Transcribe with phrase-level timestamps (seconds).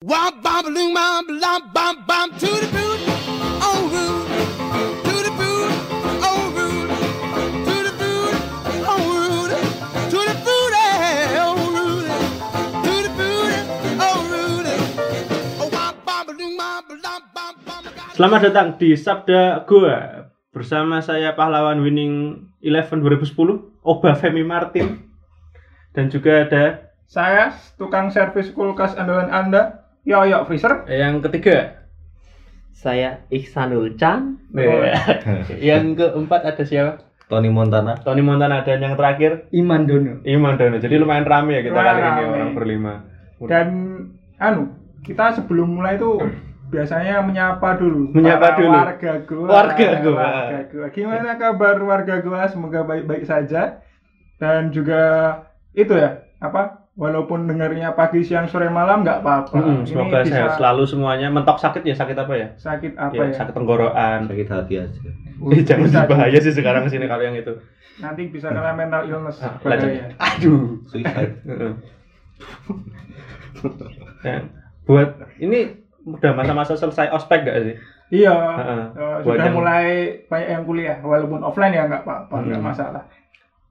[0.00, 3.00] Womp bom loom bom lom bom bom to the boot,
[3.60, 4.32] oh root,
[5.04, 5.68] to the boot,
[6.24, 6.88] oh root,
[7.68, 8.32] to the boot,
[8.88, 9.52] oh root,
[10.08, 10.72] to the boot,
[11.36, 12.08] oh root,
[12.80, 13.52] to the boot,
[14.00, 14.66] oh root,
[15.60, 17.84] oh womp bom loom bom lom bom bom.
[18.16, 25.12] Selamat datang di Sabda Goa bersama saya pahlawan winning 11 2010 Oba Femi Martin.
[25.92, 30.88] Dan juga ada Saya tukang servis kulkas andalan Anda, Yoyo Freezer.
[30.88, 31.84] yang ketiga
[32.70, 34.40] Saya Ihsanul Chan.
[35.60, 40.24] yang keempat ada siapa Tony Montana Tony Montana dan yang terakhir Iman Dono.
[40.26, 42.34] Iman Dono jadi lumayan rame ya kita Lumayan kali ini rame.
[42.34, 42.94] orang berlima
[43.40, 43.68] Dan
[44.36, 44.72] anu,
[45.04, 46.20] kita sebelum mulai itu
[46.70, 48.14] biasanya menyapa dulu.
[48.14, 48.78] Menyapa para dulu.
[48.78, 49.48] Warga Goa.
[49.50, 50.16] Warga Goa.
[50.22, 50.88] Warga Goa.
[50.94, 52.46] Gimana kabar warga Goa?
[52.46, 53.82] Semoga baik-baik saja.
[54.38, 55.02] Dan juga
[55.76, 56.88] itu ya, apa?
[57.00, 59.56] Walaupun dengarnya pagi, siang, sore, malam nggak apa-apa.
[59.56, 63.24] Ini semoga bisa sehat selalu semuanya mentok sakit ya sakit apa ya Sakit apa ya,
[63.24, 63.34] ya?
[63.34, 65.00] sakit tenggorokan sakit hati aja
[65.40, 67.56] Eh, jangan Bisa- bahaya sih sekarang sini kalau yang itu
[67.96, 69.40] Nanti bisa kena mental illness.
[69.40, 70.12] Ah, bahaya.
[70.14, 71.72] aduh suicide Heeh.
[74.20, 74.40] Nah,
[74.84, 77.74] buat ini udah masa-masa selesai ospek gak sih?
[78.12, 78.82] Iya, Heeh.
[78.90, 79.86] eh, Buat sudah yang- mulai
[80.26, 82.68] banyak yang kuliah, walaupun offline ya nggak apa-apa, nggak Hmm.
[82.68, 83.02] masalah.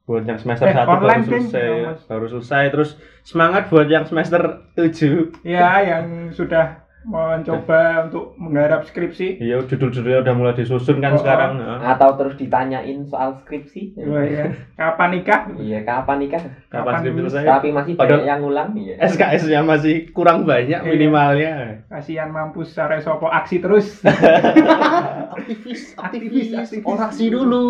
[0.09, 2.89] Buat yang semester Eh, 1 online, baru selesai, Ya, baru selesai terus
[3.21, 4.41] semangat buat yang semester
[4.73, 5.38] 7.
[5.45, 9.38] Ya, yang sudah mencoba untuk menggarap skripsi.
[9.39, 11.55] Iya, judul-judulnya udah mulai disusun kan Oh, sekarang.
[11.55, 11.79] heeh.
[11.88, 13.95] Atau terus ditanyain soal skripsi.
[14.03, 14.51] Wah, ya.
[14.75, 15.47] Kapan nikah?
[15.55, 16.41] Iya, kapan nikah?
[16.67, 17.44] Kapan kapan skripsi selesai?
[17.47, 18.69] Tapi masih Padahal- banyak yang ngulang.
[18.75, 18.94] Iya.
[19.05, 20.89] SKS-nya masih kurang banyak Iya.
[20.89, 21.53] minimalnya.
[21.88, 24.01] Kasihan mampus sare sopo aksi terus.
[25.39, 26.83] Aktivis, aktivis, aktivis.
[26.83, 27.63] orasi dulu.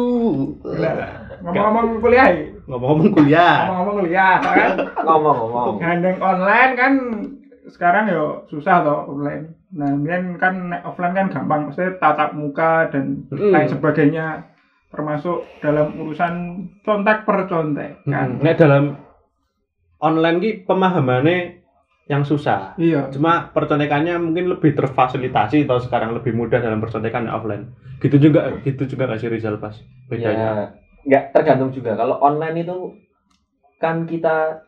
[0.65, 2.43] Nah, Ngomong-ngomong kuliah, ya?
[2.65, 3.55] Ngomong-ngomong kuliah.
[3.65, 4.69] ngomong-ngomong kuliah kan,
[5.01, 5.75] Ngomong-ngomong.
[5.77, 6.93] gandeng online kan
[7.65, 9.55] sekarang yo susah toh online.
[9.69, 13.53] Nah, kemudian kan nek offline kan gampang, maksudnya tatap muka dan Mm.
[13.53, 14.25] lain sebagainya
[14.89, 16.33] termasuk dalam urusan
[16.81, 18.27] contek per contek kan.
[18.33, 18.41] Hmm.
[18.41, 18.97] Nek dalam
[19.99, 21.61] online ki pemahamannya
[22.09, 22.73] yang susah.
[22.75, 23.13] Iya.
[23.13, 27.69] Cuma percontekannya mungkin lebih terfasilitasi atau sekarang lebih mudah dalam percontekan offline.
[28.01, 29.77] Gitu juga gitu juga nggak sih Rizal pas
[30.09, 30.33] bedanya.
[30.33, 30.53] Ya,
[31.09, 31.97] nggak tergantung juga.
[31.97, 32.93] Kalau online itu
[33.81, 34.61] kan kita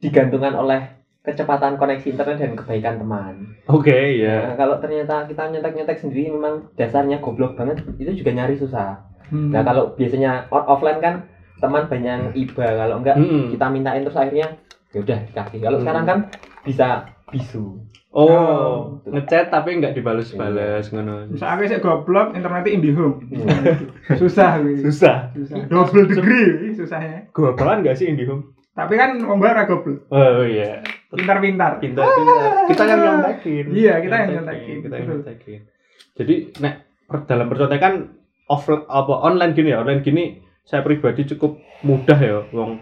[0.00, 3.52] digantungkan oleh kecepatan koneksi internet dan kebaikan teman.
[3.68, 4.48] Oke, ya.
[4.48, 9.04] Nah, kalau ternyata kita nyetek-nyetek sendiri memang dasarnya goblok banget, itu juga nyari susah.
[9.28, 9.52] Hmm.
[9.52, 11.28] Nah kalau biasanya offline kan
[11.60, 13.52] teman banyak iba, kalau enggak Mm-mm.
[13.52, 14.58] kita mintain terus akhirnya
[14.90, 15.58] ya udah dikasih.
[15.58, 15.84] Kalau Hmm.
[15.84, 16.18] sekarang kan
[16.62, 16.88] bisa
[17.28, 17.78] bisu.
[18.10, 21.30] Oh, ngechat tapi nggak dibalas-balas ngono.
[21.30, 23.22] Misalnya saya goblok internetnya IndiHome.
[23.30, 23.78] Iya.
[24.20, 24.58] susah.
[24.82, 25.30] Susah.
[25.30, 25.58] Susah.
[25.70, 27.30] Double degree susahnya.
[27.30, 28.50] Pelan nggak sih IndiHome?
[28.74, 30.10] Tapi kan membayar goblok.
[30.10, 30.82] Oh iya.
[31.06, 31.78] Pintar-pintar.
[31.78, 32.66] Pintar, pintar.
[32.66, 33.64] Kita yang nyontekin.
[33.70, 34.76] Iya, kita yang nyontekin.
[34.82, 35.60] Kita yang nyontekin.
[36.14, 36.74] Jadi, nek
[37.06, 37.92] per- dalam percontekan
[38.46, 40.24] off apa online gini ya, online gini
[40.62, 42.78] saya pribadi cukup mudah ya, wong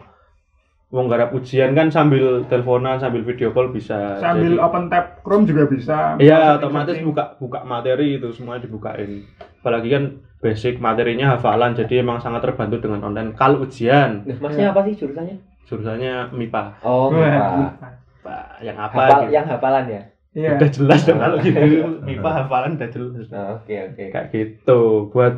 [0.88, 4.16] wong garap ujian kan sambil teleponan, sambil video call bisa.
[4.16, 6.16] Sambil Jadi- open tab Chrome juga bisa.
[6.16, 7.12] Iya, otomatis setting.
[7.12, 9.20] buka buka materi itu semua dibukain.
[9.60, 10.04] Apalagi kan
[10.38, 13.34] basic materinya hafalan, jadi emang sangat terbantu dengan online.
[13.34, 15.36] Kalau ujian, Nah, maksudnya apa sih jurusannya?
[15.68, 16.62] jurusannya MIPA.
[16.80, 17.68] Oh, MIPA.
[18.60, 19.32] Yang apa Hafal, gitu.
[19.32, 20.02] yang hafalan ya?
[20.28, 20.50] Iya.
[20.56, 21.60] Udah jelas dong kalau gitu.
[22.08, 23.26] MIPA hafalan udah jelas.
[23.28, 24.04] Nah, oke oke.
[24.08, 24.80] Kayak gitu.
[25.12, 25.34] Buat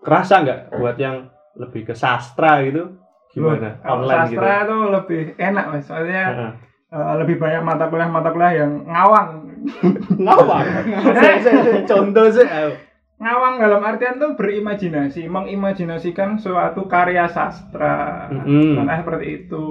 [0.00, 2.98] kerasa nggak buat yang lebih ke sastra gitu?
[3.32, 3.78] Gimana?
[3.80, 4.40] Kalau Online gitu.
[4.40, 5.84] sastra tuh lebih enak mas.
[5.84, 6.52] Soalnya Heeh.
[6.92, 9.30] eh, lebih banyak mata kuliah mata kuliah yang ngawang.
[10.24, 10.66] Ngawang.
[11.90, 12.46] Contoh sih.
[13.18, 18.30] ngawang dalam artian tuh berimajinasi, mengimajinasikan suatu karya sastra.
[18.30, 19.66] Contohnya seperti itu.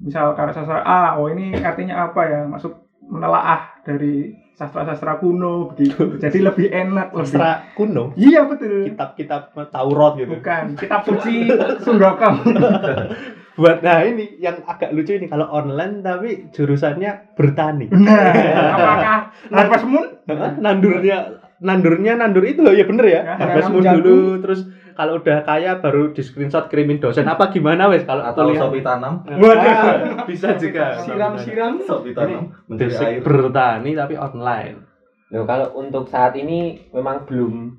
[0.00, 2.40] Misal karya sastra A, oh ini artinya apa ya?
[2.48, 2.72] Maksud
[3.04, 6.10] menelaah dari sastra-sastra kuno begitu.
[6.22, 7.30] Jadi lebih enak, lebih.
[7.30, 8.10] Sastra kuno.
[8.18, 8.90] Iya betul.
[8.90, 10.34] Kitab-kitab Taurat gitu.
[10.34, 11.46] Bukan kitab suci
[11.86, 12.42] Sunggakom.
[13.58, 17.90] Buat nah ini yang agak lucu ini kalau online tapi jurusannya bertani.
[17.90, 18.30] Nah,
[18.78, 19.18] apakah
[19.50, 20.06] Harvest Moon?
[20.30, 20.54] Hah?
[20.62, 23.20] Nandurnya nandurnya nandur itu loh ya bener ya.
[23.26, 23.98] Ya, Harvest Moon jagung.
[23.98, 24.60] dulu terus
[24.98, 29.22] kalau udah kaya baru di screenshot kirimin dosen apa gimana wes kalau atau sopi tanam
[29.30, 30.98] Ah, bisa juga.
[30.98, 31.78] Siram-siram.
[31.78, 34.82] sopi tanam Basic air bertani tapi online.
[35.30, 37.78] Loh, kalau untuk saat ini memang belum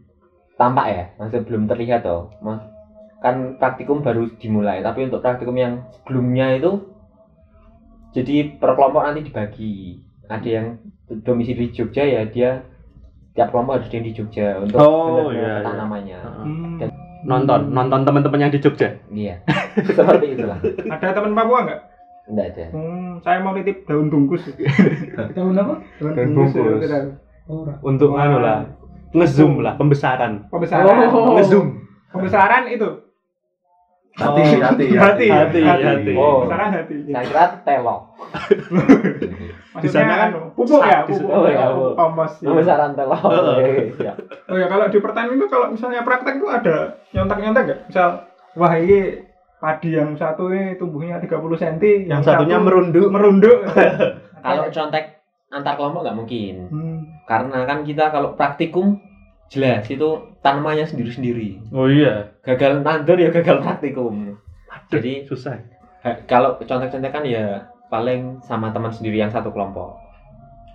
[0.55, 2.31] tampak ya, masih belum terlihat toh.
[2.39, 2.63] Mas,
[3.19, 6.87] kan praktikum baru dimulai, tapi untuk praktikum yang sebelumnya itu
[8.09, 9.99] jadi per kelompok nanti dibagi.
[10.29, 10.67] Ada yang
[11.19, 12.61] domisili di Jogja ya dia
[13.33, 15.79] tiap kelompok harus ada yang di Jogja untuk Oh, benar-benar iya, peta iya.
[15.81, 16.19] namanya.
[16.45, 16.77] Hmm.
[17.23, 18.95] Nonton, nonton teman-teman yang di Jogja.
[19.11, 19.43] Iya,
[19.87, 20.59] seperti itulah.
[20.87, 21.81] Ada teman Papua nggak?
[22.29, 22.65] Enggak ada.
[22.71, 24.47] Hmm, saya mau nitip daun bungkus.
[25.35, 25.75] Tahun apa?
[25.99, 26.85] daun Daun bungkus.
[26.85, 27.01] ya.
[27.81, 28.69] Untuk anu lah,
[29.11, 30.45] ngezoom lah, pembesaran.
[30.53, 31.09] Pembesaran.
[31.09, 31.33] Oh.
[31.35, 31.67] Ngezoom.
[32.13, 33.08] Pembesaran itu.
[34.25, 36.13] Hati, hati, Hati, hati, hati, hati.
[36.13, 36.43] Oh.
[36.45, 36.95] Hati.
[37.07, 38.01] Saya kira telok.
[39.69, 41.29] Maksudnya Di sana kan anu, pupuk ya, di pupuk.
[41.29, 41.93] sana- oh ya, pupuk pupuk.
[41.95, 42.31] Kompos.
[42.35, 42.47] ya.
[42.49, 43.21] Pembesaran telok.
[43.23, 43.57] Heeh.
[43.95, 44.13] Iya.
[44.45, 46.75] Oh ya kalau di pertanian itu kalau misalnya praktek itu ada
[47.11, 47.79] nyontek-nyontek nggak?
[47.87, 48.09] Misal
[48.53, 48.99] wah ini
[49.55, 51.75] padi yang satu ini tumbuhnya 30 cm,
[52.07, 53.07] Yang satunya merunduk.
[53.07, 53.57] merunduk.
[54.39, 55.19] Kalau contek
[55.49, 56.55] antar kelompok nggak mungkin.
[56.71, 56.99] Hmm.
[57.27, 58.95] Karena kan kita kalau praktikum
[59.49, 60.07] jelas itu
[60.45, 61.73] tanamannya sendiri-sendiri.
[61.73, 62.33] Oh iya.
[62.45, 64.37] Gagal nandur ya gagal praktikum.
[64.89, 65.57] Jadi susah.
[65.99, 69.99] eh, kalau contek-contekan ya paling sama teman sendiri yang satu kelompok.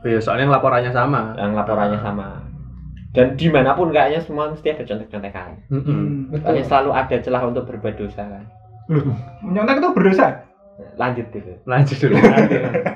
[0.05, 1.33] Oh iya, soalnya laporannya sama.
[1.41, 2.55] yang laporannya sama
[3.15, 6.35] dan di mana pun kayaknya semua mesti ada contek-contekan Mm-mm.
[6.35, 6.63] Hmm.
[6.67, 8.45] Selalu ada celah untuk berbuat dosa kan
[9.79, 10.27] itu berdosa?
[10.99, 12.19] lanjut dulu Lanjut dulu.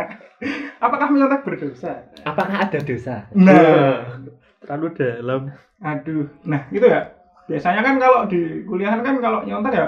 [0.84, 2.02] Apakah menyontek berdosa?
[2.26, 4.18] apakah ada dosa Nah,
[4.58, 5.40] terlalu dalam.
[5.78, 6.26] aduh.
[6.42, 7.14] Nah, gitu ya.
[7.46, 9.86] Biasanya kan kalau di kuliahan kan kalau nyontek ya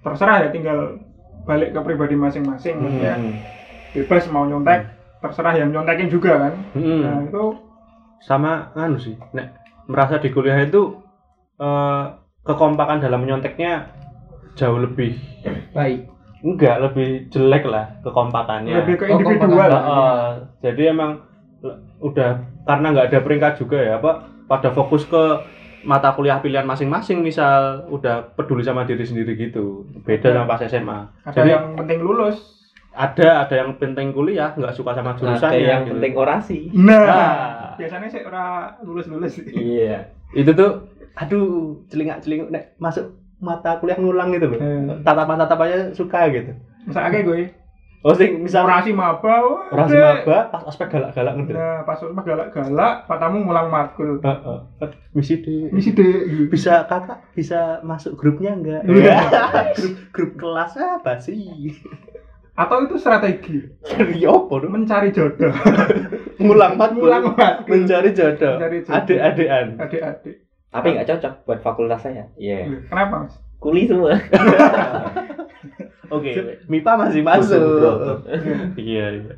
[0.00, 1.00] terserah ya tinggal
[1.42, 3.16] balik ke pribadi masing-masing ya.
[3.16, 3.34] Mm.
[3.92, 4.84] Bebas mau nyontek,
[5.18, 6.52] terserah yang nyontekin juga kan.
[6.72, 7.00] Mm.
[7.00, 7.44] Nah, itu
[8.20, 9.52] Sama anu sih, nek
[9.84, 10.96] merasa di kuliah itu
[11.54, 12.04] eh,
[12.40, 13.92] kekompakan dalam menyonteknya
[14.54, 15.12] jauh lebih
[15.72, 16.08] Baik.
[16.40, 18.80] enggak lebih jelek lah kekompakannya.
[18.80, 19.68] lebih ke Oh, individual.
[19.68, 19.84] kompakan.
[19.84, 20.28] Heeh.
[20.62, 21.10] jadi emang
[21.98, 22.30] udah
[22.62, 24.12] karena nggak ada peringkat juga ya apa
[24.44, 25.22] pada fokus ke
[25.82, 30.98] mata kuliah pilihan masing-masing misal udah peduli sama diri sendiri gitu beda sama pas SMA
[31.22, 32.38] Ada jadi yang penting lulus.
[32.90, 35.92] ada ada yang penting kuliah nggak suka sama jurusannya ada yang gitu.
[35.94, 37.74] penting orasi Nah, Nah.
[37.74, 39.34] biasanya sih orang lulus-lulus.
[39.50, 41.46] iya itu tuh aduh
[41.86, 45.02] celingak celinguk nek masuk mata kuliah ngulang gitu loh Hmm.
[45.02, 46.52] tatapan tatapannya suka gitu
[46.84, 47.48] Misalnya gue,
[48.04, 49.96] oh sing misal orasi maba, dek.
[50.22, 54.20] maba pas ospek galak-galak ngerti Nah, pas mah galak-galak, patamu ngulang matkul.
[54.20, 54.58] Heeh.
[55.10, 56.44] misi di Misi deh.
[56.46, 59.18] bisa kakak bisa masuk grupnya enggak Iya.
[59.72, 61.72] grup grup kelas apa sih
[62.54, 63.66] Atau itu strategi
[64.14, 65.50] ya apa dong mencari jodoh.
[66.38, 67.72] ngulang matkul Ngulang matkul.
[67.72, 68.94] mencari jodoh Mencari jodoh.
[68.94, 70.36] adik-adikan Adik-adik.
[70.68, 73.34] tapi nggak cocok buat fakultas saya iya Kenapa, Mas?
[73.56, 74.12] kuli semua
[76.14, 76.30] oke
[76.66, 77.62] MIPA masih masuk
[78.80, 79.34] iya iya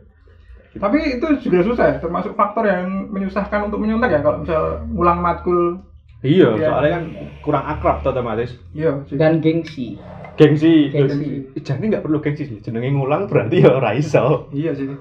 [0.77, 5.19] Tapi itu juga susah ya, termasuk faktor yang menyusahkan untuk menyontek ya kalau misal ngulang
[5.19, 5.81] matkul.
[6.21, 6.69] iya Iya.
[6.69, 7.05] soalnya kan
[7.41, 9.17] kurang akrab tuh otomatis Iya, sih.
[9.17, 9.97] Dan gengsi.
[10.37, 11.49] gengsi Gengsi.
[11.57, 14.93] Jadi nggak perlu gengsi sih jenenge ngulang berarti ya ora iso Iya sih.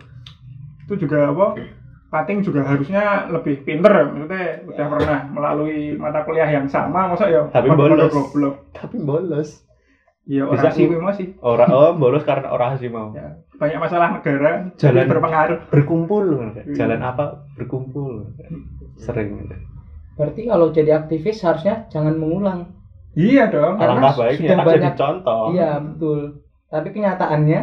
[0.81, 1.60] Itu juga apa?
[2.07, 4.04] Pating juga harusnya lebih pinter ya.
[4.06, 8.16] Maksudnya udah pernah melalui mata kuliah yang sama, masa ya Tapi bolos.
[8.72, 9.60] tapi bolos
[10.25, 11.27] Iya, Bisa orang sih ngu- masih.
[11.39, 14.98] ora oh bolos karena ora sih mau Ya, banyak masalah negara Jalan.
[14.98, 15.60] jadi berpengaruh.
[15.69, 16.74] berkumpul Iya.
[16.75, 18.33] jalan apa berkumpul
[18.95, 19.45] sering
[20.16, 22.74] Berarti kalau jadi aktivis harusnya jangan mengulang.
[23.13, 23.77] Iya dong.
[23.77, 26.19] Karena alangkah baiknya sudah kan jadi banyak- contoh Iya, betul.
[26.66, 27.62] Tapi kenyataannya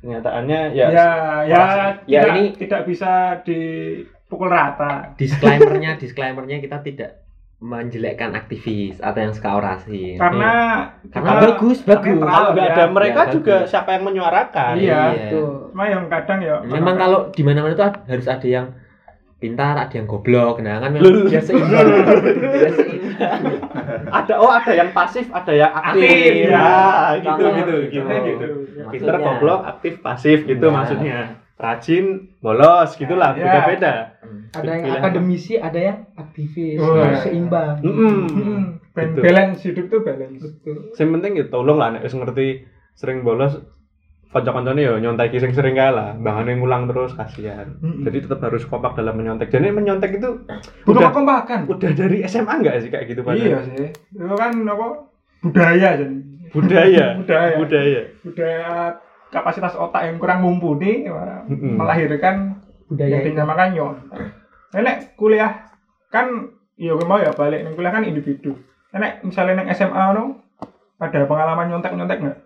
[0.00, 1.08] kenyataannya Ya, ya,
[1.44, 1.62] ya,
[2.02, 3.12] Ya, tidak, ini- tidak bisa
[3.42, 5.14] dipukul rata.
[5.14, 7.21] disclaimernya disclaimernya kita tidak
[7.62, 12.74] menjelekkan aktivis atau yang suka orasi Karena karena kita bagus bagus kalau nggak ya.
[12.74, 13.70] ada mereka Ya, juga bagus.
[13.70, 15.02] siapa yang menyuarakan Iya.
[15.14, 15.50] betul.
[15.70, 18.66] Cuma yang kadang ya memang kalau di mana mana itu harus ada yang
[19.38, 21.86] pintar ada yang goblok nah kan memang seimbang.
[24.08, 26.70] ada oh ada yang pasif ada yang aktif, Aktif, ya, ya.
[27.16, 27.74] gitu gitu gitu.
[27.90, 28.46] gitu, gitu.
[28.72, 28.84] Ya.
[28.86, 29.18] Maksudnya.
[29.20, 30.72] goblok aktif pasif gitu Ya.
[30.72, 31.18] maksudnya
[31.56, 32.04] rajin
[32.38, 33.42] bolos gitulah Ya.
[33.44, 33.94] beda beda
[34.52, 36.76] Ada yang akademisi, ada yang aktivis.
[36.76, 37.16] Oh, iya.
[37.18, 37.80] seimbang.
[37.80, 39.22] Hmm, ben- Betul.
[39.22, 40.38] balance hidup tuh balance.
[40.38, 40.76] Betul.
[40.94, 43.56] yang penting ya tolong lah nek wis ngerti sering bolos
[44.28, 48.00] kanca-kancane ya nyontek sing sering kae lah bangane ngulang terus kasihan Mm-mm.
[48.02, 50.40] jadi tetap harus kompak dalam menyontek jadi menyontek itu
[50.84, 51.68] Bukan udah kompakan.
[51.68, 53.88] udah dari SMA enggak sih kayak gitu Iya padahal sih.
[53.92, 54.86] Itu kan apa?
[55.42, 56.16] Budaya jadi.
[56.54, 57.54] budaya Budaya.
[57.56, 58.70] budaya Budaya
[59.28, 61.76] kapasitas otak yang kurang mumpuni ya, Mm-mm.
[61.76, 64.20] melahirkan Budaya yang dinamakan nyontek.
[64.72, 65.68] Nenek kuliah
[66.08, 66.48] kan
[66.80, 68.56] iya gue mau ya balik neng kuliah kan individu.
[68.92, 70.40] Nenek misalnya neng SMA no
[71.02, 72.38] ada pengalaman nyontek-nyontek nggak?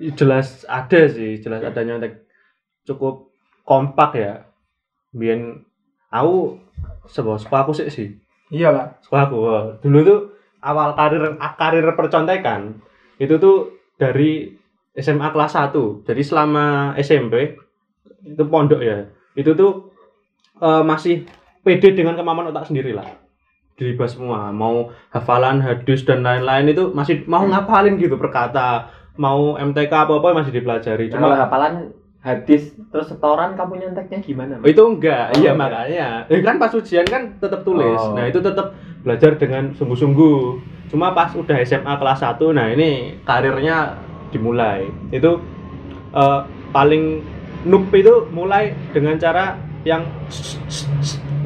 [0.00, 2.26] Ya, jelas ada sih jelas ada nyontek.
[2.84, 3.30] Cukup
[3.62, 4.34] kompak ya.
[5.14, 5.62] Biar
[6.10, 6.58] aku
[7.06, 8.08] sebuah sekolah aku sih sih.
[8.50, 8.98] Iyalah.
[9.06, 9.38] sekolah aku
[9.86, 10.20] dulu tuh
[10.58, 12.82] awal karir karir percontekan
[13.22, 14.58] itu tuh dari
[14.98, 17.54] SMA kelas 1 jadi selama SMP
[18.26, 19.06] itu pondok ya.
[19.38, 19.94] Itu tuh
[20.58, 21.24] eh, masih
[21.60, 23.06] pede dengan kemampuan otak sendiri lah
[23.74, 29.88] diribas semua mau hafalan hadis dan lain-lain itu masih mau ngapalin gitu perkata mau MTK
[29.88, 34.60] apa apa masih dipelajari Nah, cuma hafalan hadis terus setoran kamu nyonteknya gimana?
[34.60, 35.60] Oh, itu enggak, Oh, iya enggak.
[35.60, 36.08] makanya.
[36.28, 37.96] Eh, kan pas ujian kan tetap tulis.
[37.96, 38.12] Oh.
[38.12, 40.40] Nah, itu tetap belajar dengan sungguh-sungguh.
[40.92, 43.96] Cuma pas udah SMA kelas 1, nah ini karirnya
[44.28, 44.84] dimulai.
[45.08, 45.40] Itu
[46.12, 46.40] eh,
[46.76, 47.24] paling
[47.64, 50.04] noob itu mulai dengan cara yang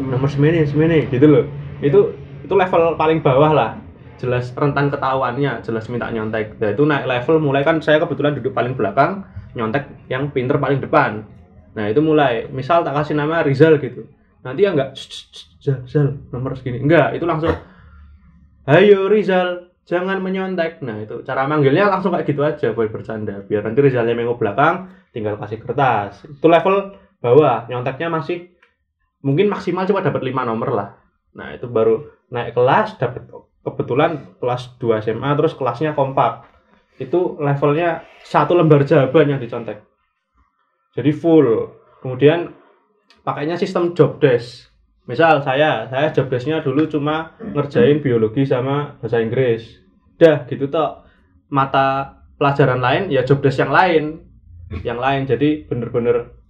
[0.01, 1.45] nomor semene semene gitu loh.
[1.79, 2.15] Itu
[2.45, 3.71] itu level paling bawah lah.
[4.19, 6.57] Jelas rentan ketahuannya, jelas minta nyontek.
[6.57, 10.81] Nah, itu naik level mulai kan saya kebetulan duduk paling belakang, nyontek yang pinter paling
[10.81, 11.27] depan.
[11.75, 14.07] Nah itu mulai, misal tak kasih nama Rizal gitu.
[14.47, 14.95] Nanti ya enggak,
[15.59, 16.79] Zal, Zal, nomor segini.
[16.79, 17.51] Enggak, itu langsung,
[18.65, 20.81] Hayo Rizal, jangan menyontek.
[20.87, 23.43] Nah itu cara manggilnya langsung kayak gitu aja, buat bercanda.
[23.43, 26.23] Biar nanti Rizalnya mengok belakang, tinggal kasih kertas.
[26.23, 28.53] Itu level bawah, nyonteknya masih
[29.25, 30.89] mungkin maksimal cuma dapat 5 nomor lah.
[31.33, 33.25] Nah itu baru naik kelas, dapat
[33.65, 36.45] kebetulan kelas 2 SMA, terus kelasnya kompak.
[37.01, 39.83] Itu levelnya satu lembar jawaban yang dicontek.
[40.95, 41.75] Jadi full.
[42.05, 42.53] Kemudian
[43.27, 44.71] pakainya sistem job desk.
[45.09, 49.83] Misal saya saya job desknya dulu cuma ngerjain biologi sama bahasa Inggris.
[50.21, 51.03] Dah gitu toh.
[51.51, 54.05] Mata pelajaran lain ya job desk yang lain.
[54.87, 55.23] Yang lain.
[55.27, 56.44] Jadi bener-bener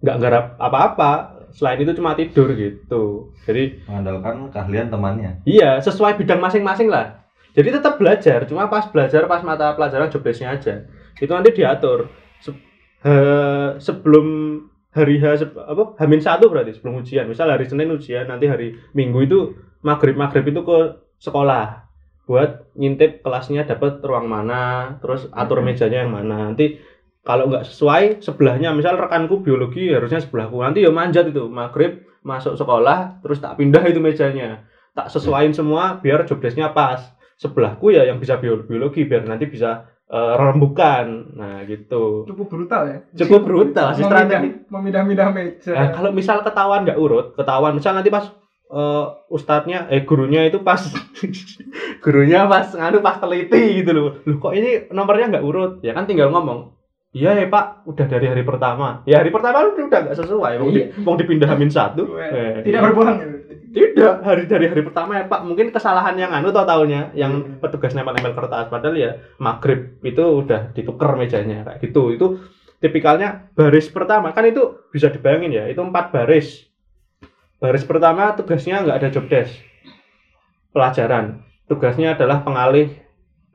[0.00, 1.12] nggak garap apa-apa
[1.50, 7.24] selain itu cuma tidur gitu jadi mengandalkan keahlian temannya Iya, sesuai bidang masing-masing lah.
[7.56, 10.84] Jadi tetap belajar, cuma pas belajar pas mata pelajaran job desk-nya aja.
[11.16, 12.12] Itu nanti diatur.
[12.44, 12.52] Se-
[13.00, 14.26] eh, sebelum
[14.92, 17.24] hari H se- apa Hamin satu berarti sebelum ujian.
[17.24, 19.38] Misal hari Senin ujian, nanti hari Minggu itu
[19.80, 20.78] maghrib maghrib itu ke
[21.16, 21.88] sekolah
[22.28, 26.52] buat ngintip kelasnya dapat ruang mana, terus atur mejanya yang mana.
[26.52, 26.76] Nanti
[27.26, 30.62] kalau nggak sesuai sebelahnya, misal rekanku biologi harusnya sebelahku.
[30.62, 34.62] Nanti ya manjat itu maghrib masuk sekolah, terus tak pindah itu mejanya.
[34.94, 37.02] Tak sesuaiin semua biar job desk-nya pas.
[37.36, 42.24] Sebelahku ya yang bisa bio- biologi biar nanti bisa eh, rembukan nah gitu.
[42.30, 42.98] Cukup brutal ya.
[43.26, 44.62] cukup brutal sih strategi.
[44.70, 45.70] Memindah-mindah meja.
[45.74, 48.30] nah, kalau misal ketahuan nggak urut ketahuan misal nanti pas
[48.70, 50.80] eh, ustadznya eh gurunya itu pas
[52.06, 54.08] gurunya pas nganu pas teliti gitu loh.
[54.24, 55.72] Loh kok ini nomornya nggak urut?
[55.82, 56.75] Ya kan tinggal ngomong
[57.16, 59.00] Iya ya Pak, udah dari hari pertama.
[59.08, 62.12] Ya hari pertama udah udah nggak sesuai, mau, di, mau dipindah Hamin satu.
[62.20, 63.18] Eh, Tidak berbohong.
[63.72, 67.96] Tidak, hari dari hari pertama ya Pak, mungkin kesalahan yang anu tau taunya, yang petugas
[67.96, 72.12] nempel-nempel kertas, padahal ya maghrib itu udah dituker mejanya kayak gitu.
[72.12, 72.26] Itu
[72.84, 74.36] tipikalnya baris pertama.
[74.36, 76.68] Kan itu bisa dibayangin ya, itu empat baris.
[77.56, 79.56] Baris pertama tugasnya nggak ada job desk,
[80.76, 81.40] pelajaran.
[81.64, 82.92] Tugasnya adalah pengalih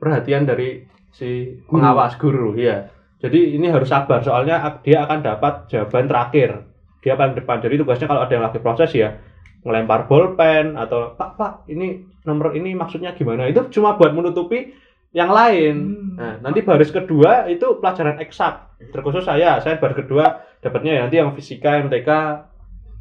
[0.02, 0.82] perhatian dari
[1.14, 2.90] si pengawas guru, ya.
[3.22, 6.66] Jadi ini harus sabar, soalnya dia akan dapat jawaban terakhir.
[7.06, 7.62] Dia paling depan.
[7.62, 9.18] Jadi tugasnya kalau ada yang lagi proses ya
[9.62, 13.46] ngelempar bolpen atau pak pak ini nomor ini maksudnya gimana?
[13.46, 14.74] Itu cuma buat menutupi
[15.14, 15.74] yang lain.
[16.18, 21.16] Nah nanti baris kedua itu pelajaran eksak terkhusus saya saya baris kedua dapatnya ya nanti
[21.22, 22.10] yang fisika MTK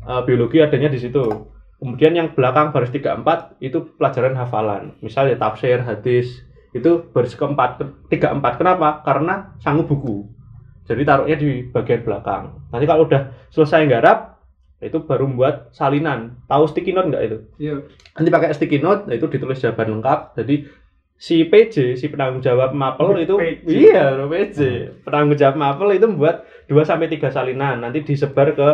[0.05, 1.25] eh, biologi adanya di situ.
[1.81, 4.93] Kemudian yang belakang baris 34 itu pelajaran hafalan.
[5.01, 9.03] Misalnya tafsir hadis itu baris keempat tiga empat kenapa?
[9.03, 10.23] Karena sanggup buku.
[10.87, 12.67] Jadi taruhnya di bagian belakang.
[12.71, 14.39] Nanti kalau udah selesai garap
[14.81, 16.41] itu baru membuat salinan.
[16.49, 17.37] Tahu sticky note nggak itu?
[17.61, 17.75] Iya.
[18.17, 20.19] nanti pakai sticky note nah itu ditulis jawaban lengkap.
[20.41, 20.55] Jadi
[21.21, 23.67] si PJ si penanggung jawab mapel itu PJ.
[23.69, 24.57] iya PJ
[25.05, 27.85] penanggung jawab mapel itu membuat 2 sampai tiga salinan.
[27.85, 28.69] Nanti disebar ke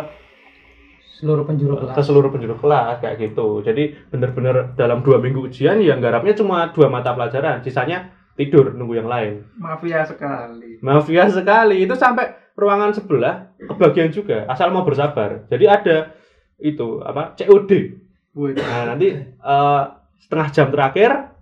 [1.17, 2.05] seluruh penjuru ke kelas.
[2.05, 3.65] seluruh penjuru kelas kayak gitu.
[3.65, 7.65] Jadi bener-bener dalam dua minggu ujian ya garapnya cuma dua mata pelajaran.
[7.65, 9.41] Sisanya tidur nunggu yang lain.
[9.57, 10.77] Mafia sekali.
[10.85, 11.81] mafia sekali.
[11.81, 15.49] Itu sampai ruangan sebelah kebagian juga asal mau bersabar.
[15.49, 15.97] Jadi ada
[16.61, 18.05] itu apa COD
[18.37, 19.83] nah nanti eh,
[20.21, 21.33] setengah jam terakhir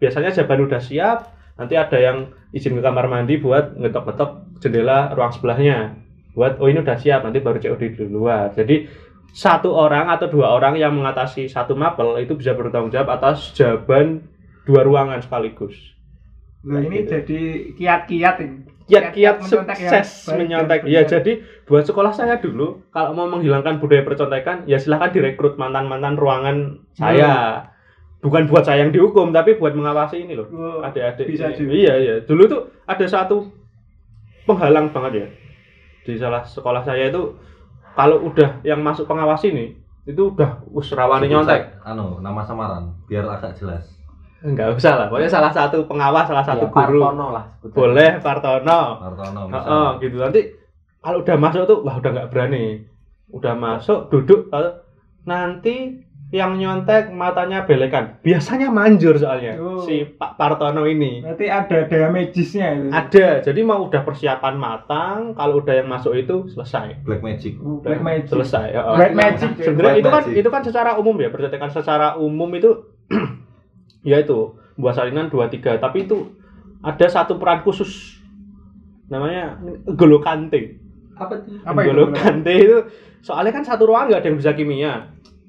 [0.00, 1.18] biasanya jawaban udah siap.
[1.58, 5.98] Nanti ada yang izin ke kamar mandi buat ngetok-ngetok jendela ruang sebelahnya.
[6.38, 8.54] Buat oh ini udah siap nanti baru COD di luar.
[8.54, 8.86] Jadi
[9.30, 14.24] satu orang atau dua orang yang mengatasi satu mapel itu bisa bertanggung jawab atas jawaban
[14.64, 15.76] dua ruangan sekaligus
[16.58, 17.10] Nah, ini Gitu.
[17.14, 17.40] jadi
[17.78, 18.58] kiat-kiat ini.
[18.88, 20.82] kiat-kiat sukses menyontek.
[20.90, 26.18] Ya, jadi buat sekolah saya dulu kalau mau menghilangkan budaya percontekan, ya silahkan direkrut mantan-mantan
[26.18, 26.56] ruangan
[26.96, 27.62] saya.
[28.18, 30.50] Bukan buat saya yang dihukum, tapi buat mengawasi ini loh.
[30.50, 31.30] Oh, Adik-adik.
[31.30, 31.56] bisa ini.
[31.62, 31.72] juga.
[31.78, 32.14] Iya, iya.
[32.26, 33.46] Dulu tuh ada satu
[34.42, 35.26] penghalang banget ya.
[36.02, 37.38] Di salah sekolah saya itu
[37.98, 39.74] kalau udah yang masuk pengawas ini
[40.06, 41.82] itu udah us rawani nyontek.
[41.82, 43.98] anu nama samaran biar agak jelas
[44.38, 45.06] Enggak usah lah.
[45.10, 47.02] Pokoknya salah satu pengawas, salah satu Ya, guru.
[47.02, 47.44] Partono lah.
[47.74, 48.80] Boleh Partono.
[49.02, 50.40] Martono Heeh, misal gitu nanti
[51.02, 52.86] kalau udah masuk tuh wah udah nggak berani
[53.34, 54.70] udah masuk duduk lalu
[55.26, 58.20] nanti yang nyontek matanya belekan.
[58.20, 59.80] Biasanya manjur soalnya Oh.
[59.80, 61.24] si Pak Partono ini.
[61.24, 62.92] Berarti ada daya magisnya itu.
[62.92, 67.00] Ada, jadi mau udah persiapan matang, kalau udah yang masuk itu selesai.
[67.00, 67.56] Black Magic.
[67.56, 68.28] Uh, Black magic.
[68.28, 68.76] Selesai.
[68.76, 68.82] ya.
[68.92, 69.50] Black magic.
[69.56, 69.64] ya.
[69.72, 70.36] Sebenarnya itu kan magic.
[70.36, 72.70] itu kan secara umum ya, percontekan secara umum itu
[74.10, 76.28] ya itu buah salinan 2 3, tapi itu
[76.84, 78.20] ada satu peran khusus
[79.08, 79.56] namanya
[79.96, 80.76] Golo Kante.
[81.16, 81.56] Apa tuh?
[81.64, 81.88] Apa itu?
[81.88, 82.78] Golo Kante itu
[83.18, 84.92] soalnya kan satu ruangan nggak ada yang bisa kimia.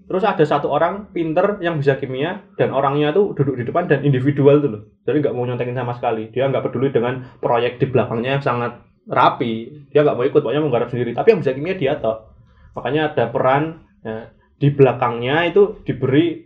[0.10, 4.01] Terus ada satu orang pinter yang bisa kimia dan orangnya tuh duduk di depan dan
[4.01, 4.82] individual tuh loh.
[5.06, 6.34] Jadi nggak mau nyontekin sama sekali.
[6.34, 9.86] Dia nggak peduli dengan proyek di belakangnya yang sangat rapi.
[9.94, 11.13] Dia nggak mau ikut, pokoknya mau garap sendiri.
[11.13, 12.25] Tapi yang bisa kimia dia toh.
[12.74, 16.42] Makanya ada peran ya, di belakangnya itu diberi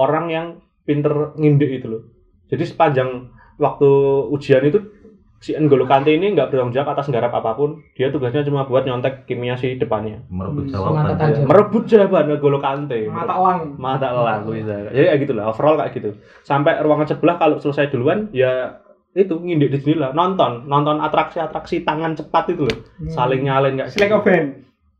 [0.00, 0.46] orang yang
[0.88, 2.02] pinter ngindek itu loh.
[2.48, 3.28] Jadi sepanjang
[3.60, 3.90] waktu
[4.32, 4.95] ujian itu
[5.38, 7.82] si N'Golo Kante ini nggak bertanggung jawab atas nggarap apa pun.
[7.92, 10.24] Dia tugasnya cuma buat nyontek kimia si depannya.
[10.26, 11.14] Merebut Hmm, jawaban.
[11.14, 11.44] tajam.
[11.44, 12.98] Merebut jawaban N'Golo Kante.
[13.06, 13.60] Mata elang.
[13.76, 14.74] Mata elang bisa.
[14.88, 16.10] Jadi kayak gitu lah, overall kayak gitu.
[16.40, 18.80] Sampai ruangan sebelah kalau selesai duluan ya
[19.12, 23.08] itu ngindek di jendela nonton nonton atraksi-atraksi tangan cepat itu loh Hmm.
[23.08, 24.48] saling nyalin kayak Slack of hand.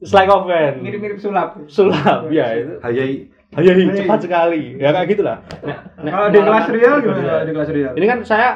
[0.01, 1.61] Slack of hand Mirip-mirip sulap.
[1.67, 3.93] sulap ya itu Hayai Hayai, Hayai.
[3.95, 5.77] cepat sekali ya kayak gitulah nek
[6.09, 7.21] Kalau di kelas real gimana?
[7.21, 7.93] Kalau di kelas real.
[7.93, 8.49] ini kan saya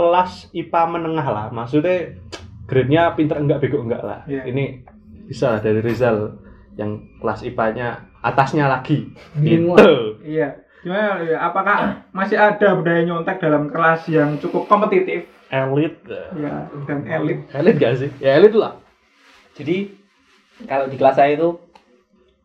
[0.00, 2.16] kelas IPA menengah lah maksudnya
[2.64, 4.46] grade-nya pinter enggak bego enggak lah Iya.
[4.46, 4.80] ini
[5.26, 6.40] bisa lah dari Rizal
[6.74, 7.88] yang kelas IPA-nya
[8.20, 9.76] atasnya lagi gitu
[10.22, 10.56] Iya.
[10.80, 11.36] Gimana ya?
[11.42, 11.78] Apakah
[12.10, 15.28] masih ada budaya nyontek dalam kelas yang cukup kompetitif?
[15.50, 15.98] elit
[16.32, 17.44] Ya, dan elit.
[17.52, 18.80] elit gak sih ya elit lah
[19.52, 19.92] Jadi
[20.62, 21.58] kalau di kelas saya itu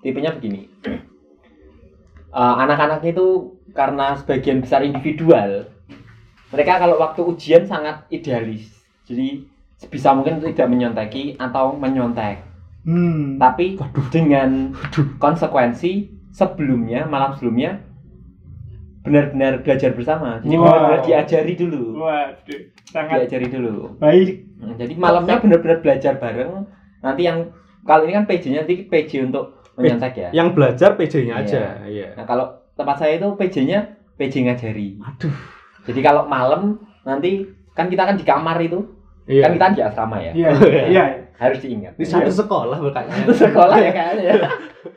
[0.01, 0.67] tipenya begini.
[2.29, 3.27] Eh, anak-anaknya itu
[3.71, 5.71] karena sebagian besar individual,
[6.55, 8.71] mereka kalau waktu ujian sangat idealis.
[9.03, 9.43] Jadi
[9.75, 12.41] sebisa mungkin tidak menyontek atau menyontek.
[12.81, 13.35] Hmm.
[13.35, 13.75] Tapi
[14.07, 14.71] dengan
[15.17, 15.91] konsekuensi
[16.31, 17.83] sebelumnya, malam sebelumnya
[19.01, 20.41] benar-benar belajar bersama.
[20.41, 20.65] Jadi Wow.
[20.65, 21.83] benar-benar diajari dulu.
[21.99, 23.73] Waduh, sangat Diajari dulu.
[23.99, 24.29] baik.
[24.55, 26.65] Hmm, Jadi malamnya benar-benar belajar bareng.
[26.99, 30.29] Nanti yang kalau ini kan PJ-nya nanti PJ untuk menyontek ya.
[30.31, 31.43] yang belajar PJ-nya Iya.
[31.43, 33.79] aja iya Nah kalau tempat saya itu PJ-nya
[34.15, 34.97] PJ ngajari.
[34.97, 35.35] aduh
[35.85, 38.81] Jadi kalau malam nanti kan kita kan di kamar itu,
[39.25, 40.31] iya kan kita di asrama ya.
[40.33, 40.83] Iya, iya.
[40.93, 41.03] iya.
[41.35, 41.93] Harus diingat.
[41.93, 44.23] di satu sekolah makanya Itu sekolah ya kayaknya.
[44.23, 44.49] ya.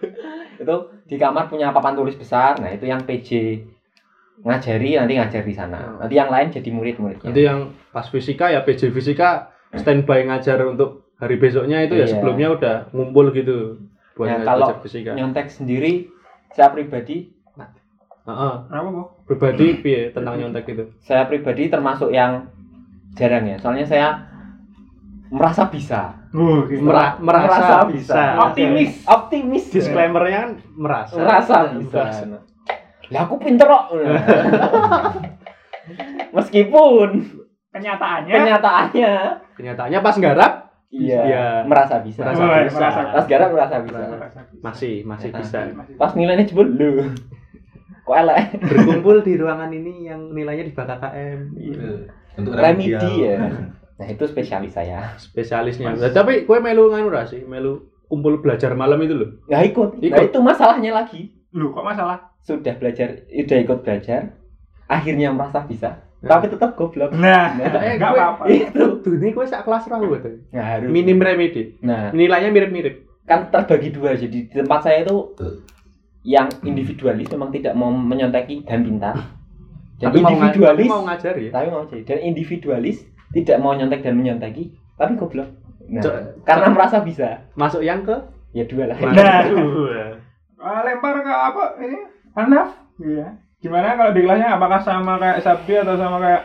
[0.63, 2.55] itu di kamar punya papan tulis besar.
[2.57, 3.59] Nah, itu yang PJ
[4.39, 5.99] ngajari nanti ngajar di sana.
[5.99, 7.27] Nanti yang lain jadi murid-muridnya.
[7.27, 12.15] nanti yang pas fisika ya PJ fisika standby ngajar untuk hari besoknya itu ya Iya.
[12.15, 13.83] sebelumnya udah ngumpul gitu
[14.15, 16.07] buat Nah, ngajar kalau fisika nyontek sendiri
[16.55, 17.35] saya pribadi
[18.29, 18.55] Heeh.
[18.69, 19.03] Apa, Bu?
[19.25, 22.49] pribadi piye tentang nyontek itu saya pribadi termasuk yang
[23.13, 23.57] jarang ya.
[23.57, 24.09] Soalnya saya
[25.29, 26.17] merasa bisa.
[26.31, 26.65] Uh.
[26.79, 28.37] Mera- merasa bisa.
[28.43, 29.01] Optimis.
[29.03, 29.65] Optimis.
[29.69, 32.03] disclaimernya kan merasa merasa bisa.
[33.09, 33.85] Lah aku pinter kok.
[36.31, 37.09] Meskipun
[37.69, 38.33] Kenyataannya.
[38.35, 39.13] kenyataannya
[39.55, 40.53] kenyataannya pas nggarap
[40.89, 41.45] iya Iya.
[41.65, 42.25] merasa bisa.
[42.25, 42.77] Merasa bisa.
[42.77, 43.99] merasa Pas garap merasa bisa.
[44.61, 45.61] masih masih bisa
[45.95, 47.09] Pas nilainya jebol lu.
[48.09, 48.41] Kok elek?
[48.59, 51.41] berkumpul di ruangan ini yang nilainya di bawah KKM
[52.35, 53.13] Untuk Remedi remedial.
[53.21, 53.37] ya.
[53.95, 55.13] Nah, itu spesialis saya.
[55.17, 59.63] spesialisnya Nah, tapi kue melu nganu ra sih melu kumpul belajar malam itu loh Nggak
[59.69, 59.89] ikut.
[59.93, 60.25] Nah, Ikut.
[60.25, 61.21] itu masalahnya lagi.
[61.51, 62.33] Lu kok masalah?
[62.41, 64.33] Sudah belajar, udah ikut belajar,
[64.87, 67.13] akhirnya merasa bisa, tapi tetap goblok.
[67.13, 68.43] Nah, Nah, enggak gue- apa-apa.
[68.49, 68.85] itu.
[68.99, 70.09] tuh ini kue sak kelas ra tuh
[70.49, 70.89] Nah, harus.
[70.89, 75.37] minim remedi Nah, nilainya mirip-mirip kan terbagi dua jadi di tempat saya itu
[76.29, 79.17] yang individualis memang tidak mau menyonteki dan pintar
[79.97, 82.97] dan tapi mau, nga- tapi individualis mau ngajari ya tapi mau jadi dan individualis
[83.31, 84.65] tidak mau nyontek dan menyonteki
[84.95, 85.49] tapi goblok
[85.87, 88.13] nah, Co- karena merasa bisa masuk yang ke
[88.51, 89.43] ya dua lah Nah.
[89.47, 90.05] Dua.
[90.59, 91.99] Ah, lempar ke apa ini?
[92.35, 92.75] Anaf.
[92.99, 93.31] Iya.
[93.59, 96.43] Gimana kalau di kelasnya apakah sama kayak Sabdi atau sama kayak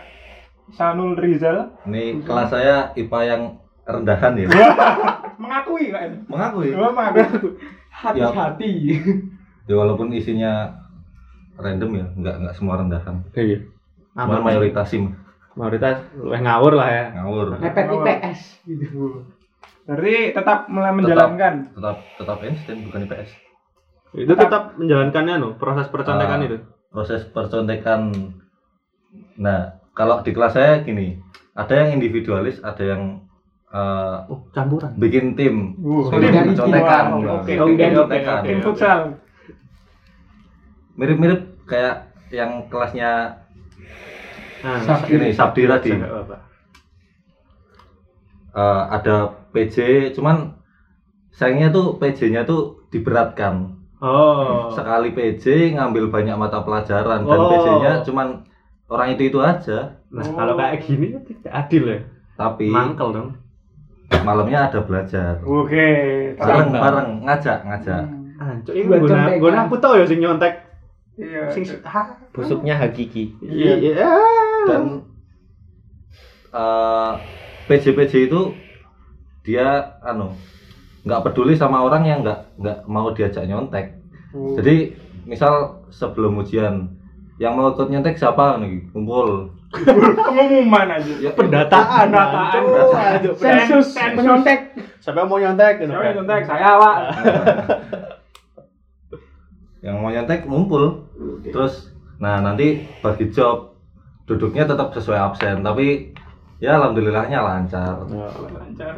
[0.70, 1.74] Sanul Rizal?
[1.84, 3.42] Ini kelas saya IPA yang
[3.84, 4.48] rendahan ya.
[5.42, 6.14] Mengakui kan?
[6.24, 6.72] Mengakui.
[6.72, 7.58] Gua mengakui.
[7.90, 8.72] Hati-hati.
[8.86, 9.00] Ya
[9.68, 10.76] walaupun isinya
[11.56, 13.24] random ya, nggak nggak semua rendahan.
[13.38, 13.60] iya
[14.14, 15.02] Cuma aman mayoritas sih
[15.54, 17.58] mayoritas luwih ngawur lah ya ngawur.
[17.62, 18.40] Mepet IPS.
[18.66, 19.26] Gitu.
[19.86, 21.74] Berarti tetap mulai menjalankan.
[21.78, 23.30] Tetap tetap Einstein bukan IPS.
[24.14, 26.46] itu tetap menjalankannya no proses percontekan Ah.
[26.46, 26.58] itu
[26.94, 28.14] Proses percontekan.
[29.42, 31.18] Nah, kalau di kelas saya gini,
[31.58, 33.26] ada yang individualis, ada yang
[33.74, 35.74] eh, oh campuran bikin tim.
[35.82, 36.06] Uh.
[36.06, 38.42] Wow, Nah, oke, tim oke, percontekan.
[38.46, 39.00] Tim futsal.
[40.94, 41.96] Mirip-mirip kayak
[42.30, 43.42] yang kelasnya
[44.64, 45.12] nah Sabdi.
[45.14, 45.92] ini Sabdi tadi.
[48.54, 49.16] Eh, ada
[49.50, 49.76] PJ,
[50.14, 50.54] cuman
[51.32, 53.74] sayangnya tuh PJ-nya tuh diberatkan.
[53.98, 54.68] Oh.
[54.70, 57.48] sekali PJ ngambil banyak mata pelajaran dan Oh.
[57.48, 58.44] PJ-nya cuman
[58.86, 62.00] orang itu itu aja Nah, kalau kayak gini tidak adil ya.
[62.36, 63.30] tapi Mangkel dong.
[64.22, 65.88] malamnya ada belajar Oke.
[66.36, 66.84] bareng Seimbang.
[66.84, 68.04] bareng ngajak ngajak
[68.84, 69.40] Buat guna contekan.
[69.40, 70.63] guna aku tau ya sing nyontek.
[71.14, 71.54] Iya.
[71.54, 72.18] Sing ha.
[72.34, 73.74] busuknya hakiki Iya.
[73.78, 74.10] iya.
[74.66, 75.06] dan
[76.50, 77.12] eh,
[77.66, 78.42] PJ-PJ itu
[79.42, 79.68] dia
[80.02, 80.34] anu
[81.04, 84.00] nggak peduli sama orang yang nggak nggak mau diajak nyontek
[84.34, 84.58] Oh.
[84.58, 84.98] jadi
[85.30, 86.90] misal sebelum ujian
[87.38, 89.54] yang mau ikut nyontek siapa nih kumpul
[90.18, 91.14] pengumuman aja.
[91.18, 92.50] ya, Pendataan, Pendataan.
[92.58, 92.94] Anjuk.
[92.94, 93.36] Anjuk.
[93.38, 94.74] Sensus penyontek.
[94.98, 95.82] Siapa mau nyontek?
[95.82, 96.10] Gitu Siapa kan?
[96.10, 96.42] yang nyontek?
[96.46, 96.96] Saya, Pak.
[99.84, 101.04] Yang mau nyontek ngumpul
[101.46, 102.68] terus nah nanti
[103.04, 103.76] bagi job
[104.24, 106.16] duduknya tetap sesuai absen tapi
[106.58, 108.00] ya alhamdulillahnya lancar
[108.50, 108.96] Lancar.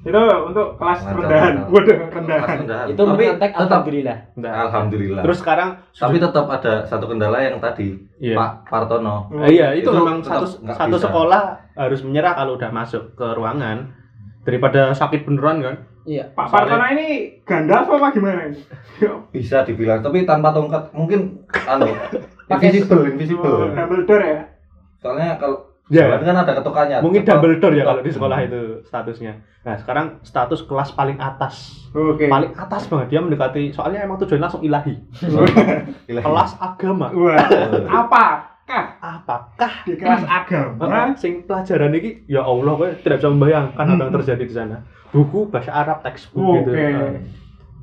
[0.00, 1.54] Itu untuk kelas Lancar, rendahan.
[1.68, 2.56] Waduh, rendahan.
[2.62, 2.86] rendahan.
[2.88, 7.58] itu tapi menyontek tetap alhamdulillah Nah, alhamdulillah Terus sekarang tapi tetap ada satu kendala yang
[7.58, 8.38] tadi Iya.
[8.38, 11.04] Pak Partono Eh, iya, itu, Itu memang tetap satu satu bisa.
[11.04, 11.42] sekolah
[11.74, 13.97] harus menyerah kalau udah masuk ke ruangan
[14.48, 15.76] daripada sakit beneran kan.
[16.02, 16.32] Iya.
[16.32, 18.56] Pak Partono ini Gandalf apa gimana ini?
[19.28, 21.92] bisa dibilang tapi tanpa tongkat mungkin anu
[22.48, 24.40] Pakai- invisible Oh, invisible Dumbledore ya?
[24.96, 26.04] soalnya kalau Ya.
[26.04, 29.32] jalan kan ada ketukannya Mungkin Tetap- Dumbledore ya kalau di sekolah itu statusnya.
[29.58, 31.84] Nah, sekarang status kelas paling atas.
[31.92, 32.24] Oke.
[32.24, 34.96] Paling atas banget dia mendekati soalnya emang tujuan langsung ilahi.
[36.08, 36.24] Ilahi.
[36.24, 37.08] Kelas agama.
[37.10, 37.36] Wah,
[37.84, 38.24] apa?
[38.68, 41.16] Kah Apakah di kelas agama?
[41.16, 44.76] Sing pelajaran ini ya Allah gue tidak bisa membayangkan apa yang terjadi di sana.
[45.08, 46.76] Buku bahasa Arab textbook gitu.
[46.76, 46.84] Oke.
[46.84, 47.16] Eh,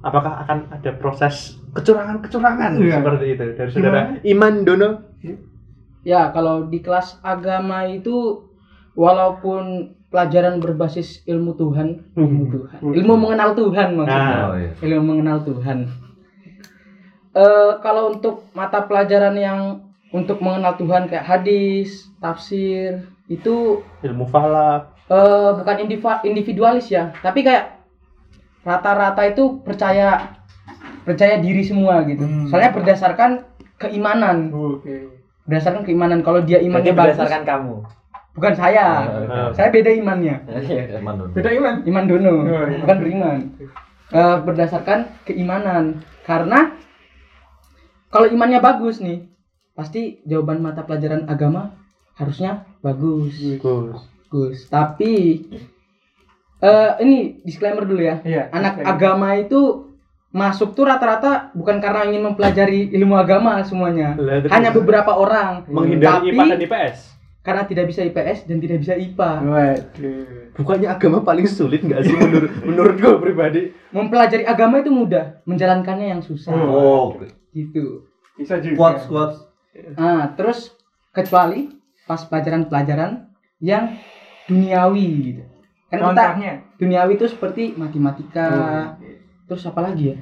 [0.06, 3.02] Apakah akan ada proses kecurangan-kecurangan Iya.
[3.02, 4.90] seperti itu dari saudara Iman Dono?
[6.06, 8.46] Ya, kalau di kelas agama itu
[8.94, 14.22] walaupun pelajaran berbasis ilmu Tuhan, ilmu Tuhan, ilmu mengenal Tuhan maksudnya.
[14.30, 14.46] Nah.
[14.54, 14.72] oh, iya.
[14.78, 15.78] Ilmu mengenal Tuhan.
[17.36, 19.60] Eh kalau untuk mata pelajaran yang
[20.16, 24.96] untuk mengenal Tuhan kayak hadis, tafsir, itu Ilmu falak.
[25.06, 25.76] eh bukan
[26.24, 27.84] individualis ya, tapi kayak
[28.64, 30.40] rata-rata itu percaya
[31.04, 32.24] percaya diri semua gitu.
[32.24, 32.48] Hmm.
[32.48, 33.44] Soalnya berdasarkan
[33.78, 35.12] keimanan, Oke.
[35.46, 36.24] berdasarkan keimanan.
[36.24, 37.76] Kalau dia imannya bagus, berdasarkan kamu
[38.36, 38.86] bukan saya.
[39.26, 40.36] Nah, Saya beda imannya.
[40.68, 41.00] Iya.
[41.00, 41.30] Eman dulu.
[41.32, 41.74] Beda iman.
[41.88, 42.80] Iman dono, Oh, iya.
[42.84, 43.38] bukan beriman.
[44.12, 46.04] Eh, berdasarkan keimanan.
[46.28, 46.76] Karena
[48.10, 49.24] kalau imannya bagus nih,
[49.76, 51.76] pasti jawaban mata pelajaran agama
[52.16, 53.36] harusnya bagus.
[53.60, 54.00] Bagus.
[54.32, 54.58] Bagus.
[54.72, 55.14] Tapi
[56.64, 58.24] eh ini disclaimer dulu ya.
[58.24, 58.44] Iya.
[58.56, 58.96] Anak disclaimer.
[58.96, 59.62] agama itu
[60.36, 64.16] masuk tuh rata-rata bukan karena ingin mempelajari ilmu agama semuanya.
[64.52, 65.68] Hanya beberapa orang.
[65.68, 67.00] menghindari Tapi IPA dan IPS.
[67.46, 69.32] karena tidak bisa IPS dan tidak bisa IPA.
[69.46, 70.26] Waduh.
[70.56, 73.62] Bukannya agama paling sulit nggak sih menurut menurut gue pribadi?
[73.92, 76.56] Mempelajari agama itu mudah, menjalankannya yang susah.
[76.56, 77.20] oh
[77.52, 78.08] Gitu.
[78.36, 78.76] Bisa juga.
[78.76, 79.32] kuat kuat
[79.96, 80.72] Nah, terus
[81.12, 81.68] kecuali
[82.08, 83.28] pas pelajaran-pelajaran
[83.60, 83.98] yang
[84.48, 85.44] duniawi gitu.
[85.92, 86.54] Kan kita Contohnya.
[86.80, 88.48] duniawi itu seperti matematika,
[89.50, 90.18] terus apa lagi ya?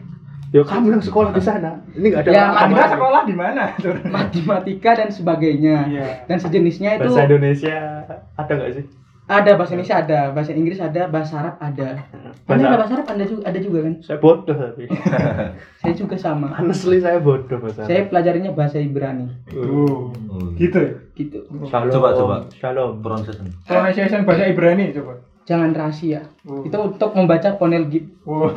[0.53, 1.81] Ya kamu yang sekolah di sana.
[1.97, 2.45] Ini nggak ada Ya.
[2.53, 3.73] Anda sekolah di mana?
[4.05, 5.77] Matematika dan sebagainya.
[5.89, 6.07] Iya.
[6.29, 7.77] Dan sejenisnya itu Bahasa Indonesia
[8.37, 8.85] ada nggak sih?
[9.23, 11.89] Ada bahasa Indonesia ada, bahasa Inggris ada, bahasa Arab ada.
[11.95, 13.93] Anda Bahasa- ada bahasa Arab ada juga, ada juga kan?
[13.99, 14.83] Saya bodoh tapi.
[15.79, 16.47] Saya juga sama.
[16.53, 17.83] Honestly saya bodoh bahasa.
[17.83, 20.12] Saya pelajarinya bahasa Ibrani Oh.
[20.27, 20.91] Oh, Gitu ya.
[21.13, 21.39] gitu.
[21.63, 21.89] Shalom.
[21.89, 22.36] Coba, coba.
[22.51, 22.99] Shalom.
[22.99, 25.13] pronunciation Pronunciation bahasa Ibrani coba.
[25.43, 26.27] Jangan rahasia.
[26.43, 26.62] Oh.
[26.62, 28.12] Itu untuk membaca Ponel Gib.
[28.23, 28.51] Wow.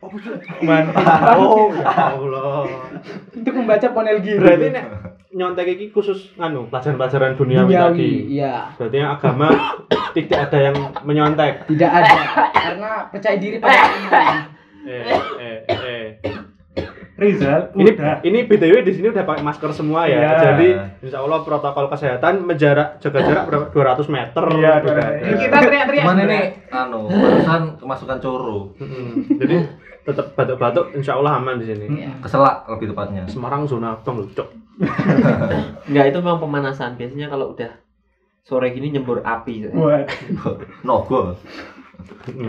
[0.00, 0.10] oh
[0.60, 1.36] Mantap.
[1.36, 2.66] Oh ya Allah.
[3.30, 4.38] Untuk membaca Ponel Gib.
[4.38, 4.84] Berarti nek
[5.30, 8.10] nyontek iki khusus nganu pelajaran-pelajaran duniawi, tadi.
[8.34, 8.74] Iya.
[8.74, 9.48] Berarti yang agama
[10.16, 11.70] tidak ada yang menyontek.
[11.70, 12.18] Tidak ada
[12.50, 14.36] karena percaya diri pada iman.
[14.80, 15.02] Eh,
[15.38, 16.06] eh, eh.
[17.20, 17.76] Rizal.
[17.76, 18.24] Ini udah.
[18.24, 20.18] ini BTW di sini udah pakai masker semua ya.
[20.18, 20.32] Iya.
[20.40, 20.68] Jadi
[21.04, 24.44] insya Allah protokol kesehatan menjarak jaga jarak berapa 200 meter.
[24.56, 24.72] Iya.
[25.20, 26.04] Ini kita teriak-teriak.
[26.04, 26.42] ini sebenarnya.
[26.72, 28.72] anu barusan kemasukan coro.
[29.36, 29.56] Jadi
[30.00, 31.86] tetap batuk-batuk insya Allah aman di sini.
[32.02, 32.18] Iya.
[32.24, 34.42] keselak lebih tepatnya Semarang zona abang lucu.
[35.88, 36.96] Enggak itu memang pemanasan.
[36.96, 37.70] Biasanya kalau udah
[38.44, 39.68] sore gini nyembur api.
[40.86, 41.36] Nogo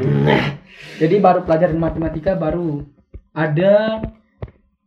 [1.01, 2.87] Jadi baru pelajaran matematika baru
[3.35, 3.99] ada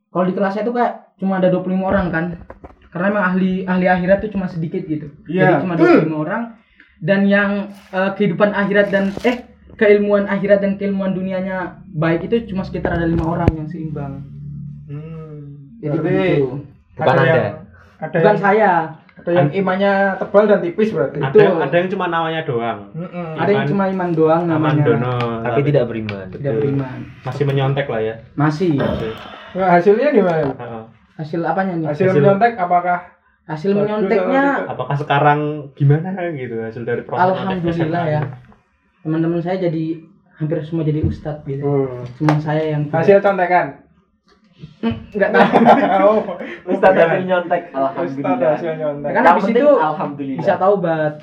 [0.09, 2.25] kalau di kelasnya itu kayak cuma ada 25 orang kan.
[2.89, 5.11] Karena emang ahli ahli akhirat tuh cuma sedikit gitu.
[5.27, 6.09] Iya, Jadi cuma betul.
[6.09, 6.43] 25 orang
[7.03, 7.51] dan yang
[7.93, 13.05] eh, kehidupan akhirat dan eh keilmuan akhirat dan keilmuan dunianya baik itu cuma sekitar ada
[13.05, 14.23] lima orang yang seimbang.
[14.87, 15.75] Hmm.
[15.83, 16.74] Jadi Berarti.
[16.95, 17.27] Bukan ada Anda.
[17.29, 17.59] yang-
[17.95, 18.73] Ada Bukan yang, saya.
[19.15, 21.19] ada yang imannya tebal dan tipis berarti.
[21.19, 22.79] Ada yang, ada yang cuma namanya doang.
[22.93, 23.29] Mm-mm.
[23.35, 24.85] Ada yang Iman- cuma iman doang Aman namanya.
[24.85, 25.15] Dono.
[25.41, 26.27] Tapi tidak beriman.
[26.29, 26.99] Tidak beriman.
[27.23, 28.15] masih menyontek lah ya.
[28.35, 28.75] Masih.
[29.55, 30.51] Nah, hasilnya gimana?
[30.51, 30.83] Heeh.
[31.15, 31.87] Hasil apanya nih?
[31.87, 32.99] Hasil, Hasil- menyontek apakah
[33.45, 35.41] Hasil menyonteknya apakah sekarang
[35.77, 38.21] gimana gitu hasil dari proses alhamdulillah ya.
[39.05, 40.01] Teman-teman saya jadi
[40.35, 41.61] hampir semua jadi ustadz gitu.
[41.61, 42.09] Hmm.
[42.17, 43.84] Cuma saya yang hasil contekan?
[45.11, 45.49] Enggak tahu.
[46.07, 46.19] oh,
[46.71, 47.07] Ustadz bukan.
[47.07, 47.62] hasil nyontek.
[47.71, 48.51] Alhamdulillah.
[48.53, 49.11] hasil nyontek.
[49.11, 50.40] Kan habis itu alhamdulillah.
[50.40, 51.14] bisa taubat.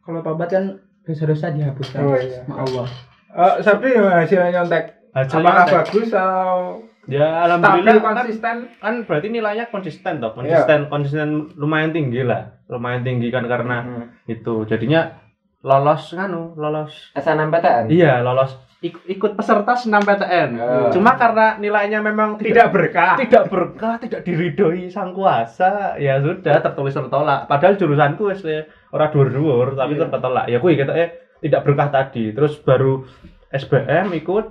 [0.00, 0.64] Kalau taubat kan
[1.02, 2.40] dosa-dosa dihapuskan Oh, iya.
[2.40, 2.86] sama Allah.
[3.30, 4.84] Oh, Sabri hasil nyontek?
[5.10, 5.76] Hasil Apakah nyontek.
[5.82, 6.58] bagus atau
[7.02, 8.56] ya stabil alhamdulillah kan, konsisten?
[8.76, 14.04] kan berarti nilainya konsisten toh konsisten konsisten lumayan tinggi lah lumayan tinggi kan karena Hmm.
[14.24, 15.18] itu jadinya
[15.60, 17.90] lolos nganu lolos SNMPTN.
[17.90, 20.88] iya lolos ikut peserta senam PTN Oh.
[20.88, 23.20] cuma karena nilainya memang Tidak berkah.
[23.20, 28.40] tidak berkah tidak diridhoi sang kuasa ya sudah tertulis tertolak padahal jurusanku wis
[28.88, 30.08] ora dhuwur-dhuwur tapi Iya.
[30.08, 33.04] tertolak ya kuwi eh tidak berkah tadi terus baru
[33.50, 34.46] SBM ikut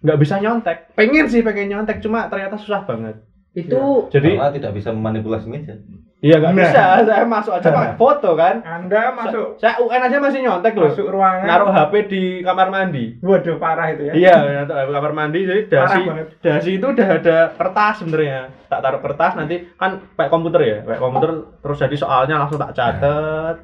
[0.00, 3.20] nggak bisa nyontek pengen sih pengen nyontek cuma ternyata susah banget
[3.52, 5.76] Itu jadi Karena tidak bisa memanipulasi meja.
[6.18, 6.60] iya nggak Nah.
[6.62, 10.86] bisa saya masuk aja pakai foto kan Anda masuk saya UN aja masih nyontek loh
[10.86, 11.44] masuk ruangan.
[11.44, 14.12] naruh HP di kamar mandi Waduh, parah itu ya.
[14.14, 16.00] Iya, naruh di kamar mandi jadi dasi
[16.38, 18.40] dasi itu udah ada kertas sebenarnya.
[18.64, 22.72] Tak taruh kertas nanti kan pakai komputer ya, pakai komputer terus jadi soalnya langsung tak
[22.72, 23.56] catet.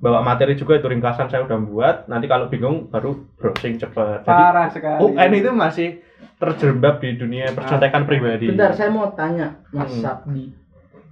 [0.00, 1.96] Bawa materi juga itu ringkasan saya udah buat.
[2.06, 4.24] Nanti kalau bingung baru browsing cepet.
[4.24, 4.98] Jadi Parah sekali.
[5.06, 5.88] UN itu masih
[6.36, 8.48] terjerembab di dunia percontekan pribadi.
[8.48, 10.00] bentar saya mau tanya Mas Hmm.
[10.00, 10.56] Sabdi.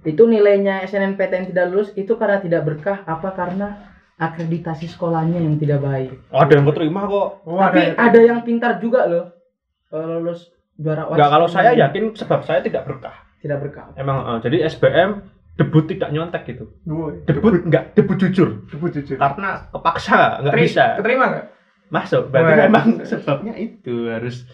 [0.01, 3.67] Itu nilainya SNMPTN tidak lulus itu karena tidak berkah apa karena
[4.15, 6.17] akreditasi sekolahnya yang tidak baik?
[6.27, 7.27] Oh, ada yang keterima kok.
[7.45, 8.09] Oh, Tapi ada.
[8.09, 9.25] ada yang pintar juga loh.
[9.87, 13.13] eh, lulus juara Enggak kalau saya ya yakin sebab saya tidak berkah.
[13.39, 13.85] tidak berkah.
[13.93, 15.09] Emang eh, jadi SBM
[15.59, 16.71] debut tidak nyontek gitu.
[16.87, 18.63] Woi, Debut enggak, debut jujur.
[18.71, 19.19] Debut jujur.
[19.19, 20.85] Karena kepaksa, nggak Teri- bisa.
[20.95, 21.47] Keterima nggak?
[21.89, 24.45] masuk berarti Wah, memang sebabnya itu harus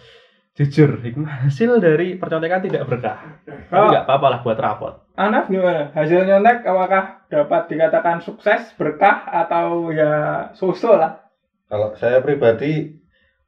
[0.56, 5.52] jujur hikmah hasil dari percontekan tidak berkah tapi Kalau nggak apa-apa lah buat rapot Anaf
[5.52, 5.92] gimana?
[5.92, 10.12] Hasil nyontek apakah dapat dikatakan sukses, berkah atau ya
[10.56, 11.28] sosok lah?
[11.68, 12.96] Kalau saya pribadi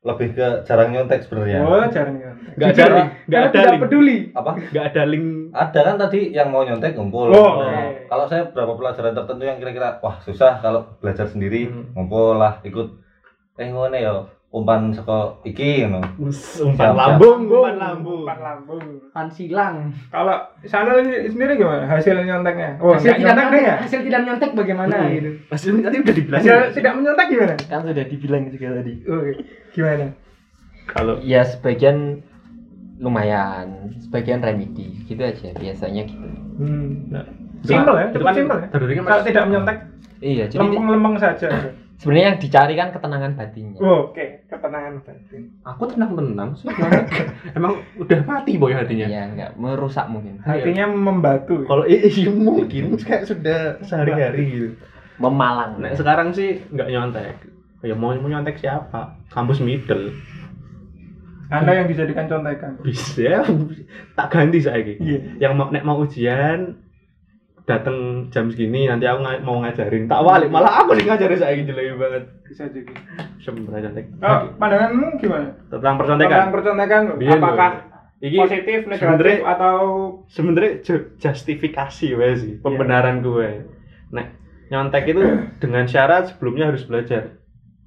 [0.00, 1.58] lebih ke jarang nyontek sebenarnya.
[1.60, 2.54] Oh, jarang nyontek.
[2.54, 2.94] nggak Jujur, ada Pak.
[2.94, 4.18] link nggak Karena ada link peduli.
[4.30, 4.50] Apa?
[4.64, 7.28] nggak ada link Ada kan tadi yang mau nyontek ngumpul.
[7.28, 8.06] Oh, Nah, oke.
[8.06, 11.90] Kalau saya beberapa pelajaran tertentu yang kira-kira wah susah kalau belajar sendiri Hmm.
[11.94, 12.88] ngumpul lah ikut
[13.56, 14.12] eh ngono ya
[14.48, 16.00] umpan saka iki ngono.
[16.64, 18.84] umpan lambung umpan lambung Umpan lambung.
[19.12, 19.92] Pan silang.
[20.08, 22.80] Kalau sana sendiri gimana hasil nyonteknya?
[22.80, 23.76] Oh, hasil tidak nyontek deh nyontek, ya?
[23.84, 25.12] hasil tidak nyontek bagaimana Hmm.
[25.12, 25.30] gitu.
[25.46, 27.54] hasil tadi udah dibilang Hasil tidak menyontek gimana?
[27.60, 28.92] Kan sudah dibilang juga tadi.
[29.04, 29.32] Oke,
[29.72, 30.06] gimana?
[30.88, 32.24] kalau Ya sebagian
[32.96, 36.26] lumayan, sebagian remedi gitu aja biasanya gitu.
[36.56, 37.12] Hmm.
[37.12, 37.24] Nah,
[37.58, 38.66] Simple ya, itu cukup simple ya.
[39.04, 39.76] Kalau tidak menyontek,
[40.18, 41.46] Iya, jadi lempeng-lempeng saja.
[41.98, 43.78] sebenarnya yang dicari kan ketenangan batinnya.
[43.78, 45.42] Oke, ketenangan batin.
[45.60, 46.70] aku tenang-tenang sih
[47.58, 50.38] emang udah mati boy hatinya Iya, enggak merusak mungkin.
[50.40, 51.62] Hatinya membatu.
[51.64, 54.68] kalau iya mungkin kayak sudah sehari-hari gitu
[55.18, 55.78] Memalang.
[55.78, 57.34] nah sekarang sih nggak nyontek
[57.80, 60.14] ya mau mau nyontek siapa kampus middle
[61.48, 62.76] Anda yang dijadikan contekan.
[62.78, 63.40] bisa
[64.16, 65.18] tak ganti saya Iya.
[65.40, 66.76] yang mau nek mau ujian
[67.68, 67.96] datang
[68.28, 70.08] jam segini nanti aku nga- mau ngajarin.
[70.08, 72.22] Tak balik malah aku sih ngajarin saya gitu lebih banget.
[72.42, 72.88] Bisa jadi.
[73.38, 75.48] sebenarnya contek Oh, pandanganmu gimana?
[75.68, 77.70] tentang Tentang percontekan percontekan, Biyen, apakah
[78.18, 79.76] iki positif, negatif, atau
[80.26, 82.54] sebenarnya ju- justifikasi wae sih.
[82.58, 83.68] Pembenaran gue
[84.10, 84.32] nek
[84.68, 85.22] nyontek itu
[85.58, 87.36] dengan syarat sebelumnya harus belajar.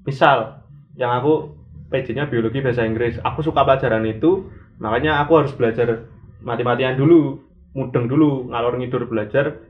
[0.01, 0.61] Misal
[0.93, 1.57] yang aku
[1.89, 3.17] PJ-nya biologi bahasa Inggris.
[3.19, 6.05] Aku suka pelajaran itu makanya aku harus belajar
[6.39, 7.37] mati-matian dulu
[7.71, 9.61] mudeng dulu ngalor ngidur belajar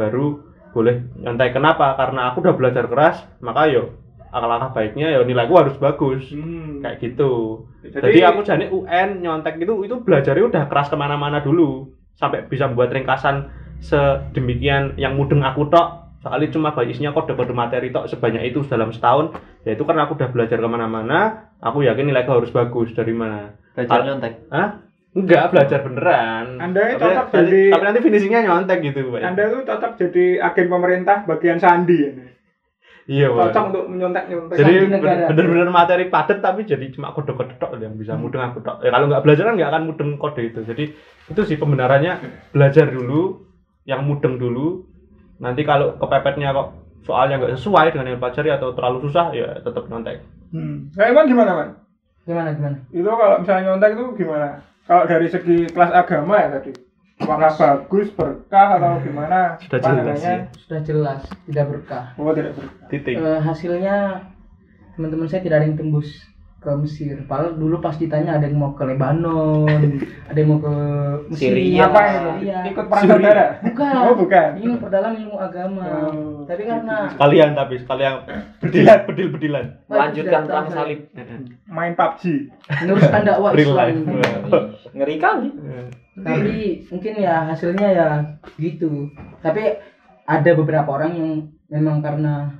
[0.00, 0.40] baru
[0.72, 1.92] boleh nyontek kenapa?
[2.00, 6.22] Karena aku udah belajar keras maka yo alangkah baiknya ya nilaiku harus bagus.
[6.30, 6.80] Hmm.
[6.80, 7.66] kayak gitu.
[7.84, 11.92] Jadi, jadi, aku jadi UN nyontek itu itu belajarnya udah keras ke mana-mana dulu.
[12.16, 13.50] Sampai bisa membuat ringkasan
[13.82, 16.08] sedemikian yang mudeng aku tok.
[16.20, 19.36] Soalnya cuma bayi isinya kode-kode materi tok sebanyak itu dalam setahun.
[19.64, 22.92] Ya itu karena aku udah belajar ke mana-mana aku yakin nilaiku harus bagus.
[22.92, 23.56] Dari mana?
[23.76, 24.34] Belajar nyontek.
[24.52, 24.84] Hah?
[25.10, 29.20] Enggak belajar beneran Anda tapi, cocok tapi, jadi- tapi nanti finishingnya nyontek gitu Pak.
[29.20, 32.12] Anda tuh cocok jadi agen pemerintah bagian sandi ya.
[33.06, 33.50] iya Pak.
[33.50, 34.54] Cocok untuk menyontek-nyontek.
[34.54, 35.26] jadi Sandi negara.
[35.26, 39.06] bener-bener materi padat tapi jadi cuma kode-kode tok yang bisa mudeng aku tok ya kalau
[39.06, 40.84] nggak belajar kan nggak akan mudeng kode itu jadi
[41.26, 42.12] itu sih pembenarannya
[42.50, 43.42] belajar dulu
[43.82, 44.86] yang mudeng dulu
[45.36, 46.70] nanti kalau kepepetnya kok
[47.00, 50.90] soalnya nggak sesuai dengan yang pelajari atau terlalu susah ya tetap nyontek Hmm.
[50.92, 51.68] Nah, Iman gimana, Man?
[52.26, 52.74] Gimana gimana?
[52.90, 54.66] Itu kalau misalnya nyontek itu gimana?
[54.90, 56.74] Kalau dari segi kelas agama ya tadi.
[57.22, 59.54] Apakah bagus, berkah atau gimana?
[59.62, 60.34] Sudah jelas pandangannya?
[60.66, 62.04] Sudah jelas tidak berkah.
[62.18, 62.90] Oh, tidak berkah.
[62.90, 64.26] titik Eh, hasilnya
[64.98, 66.10] teman-teman saya tidak ada yang tembus
[66.60, 67.24] ke Mesir.
[67.24, 69.64] Padahal dulu pas ditanya ada yang mau ke Lebanon,
[70.28, 70.74] ada yang mau ke
[71.32, 71.56] Mesir.
[71.56, 71.88] Syria.
[71.88, 72.30] Apa itu?
[72.44, 72.58] Iya.
[72.68, 73.44] Ikut perang saudara?
[73.64, 73.92] Bukan.
[73.96, 74.48] Oh, bukan.
[74.60, 75.84] Ini perdalam ilmu agama.
[76.12, 78.14] Oh, Tapi karena Sekalian tapi sekalian
[78.60, 79.64] bedilan bedil-bedilan.
[79.88, 81.00] Melanjutkan Tidak perang salib.
[81.64, 82.22] Main PUBG.
[82.84, 83.76] meneruskan dakwah Islam.
[83.80, 84.00] life.
[84.92, 85.50] Ngeri kali.
[86.20, 86.54] Tapi
[86.92, 88.08] mungkin ya hasilnya ya
[88.60, 89.08] gitu.
[89.40, 89.80] Tapi
[90.28, 91.30] ada beberapa orang yang
[91.72, 92.52] memang karena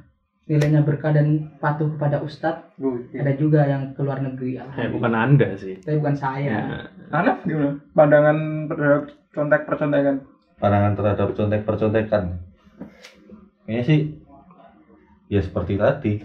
[0.50, 2.74] nilainya berkah dan patuh kepada ustadz,
[3.12, 4.58] ada juga yang keluar negeri.
[4.58, 5.78] Ya, bukan anda sih.
[5.78, 6.58] Tapi bukan saya.
[6.58, 6.90] Ya.
[7.08, 7.78] Anak gimana?
[7.90, 8.36] Pandangan
[8.66, 10.16] terhadap contek percontekan.
[10.56, 12.36] pandangan terhadap contek percontekan
[13.62, 14.00] kayaknya sih
[15.26, 16.20] ya seperti tadi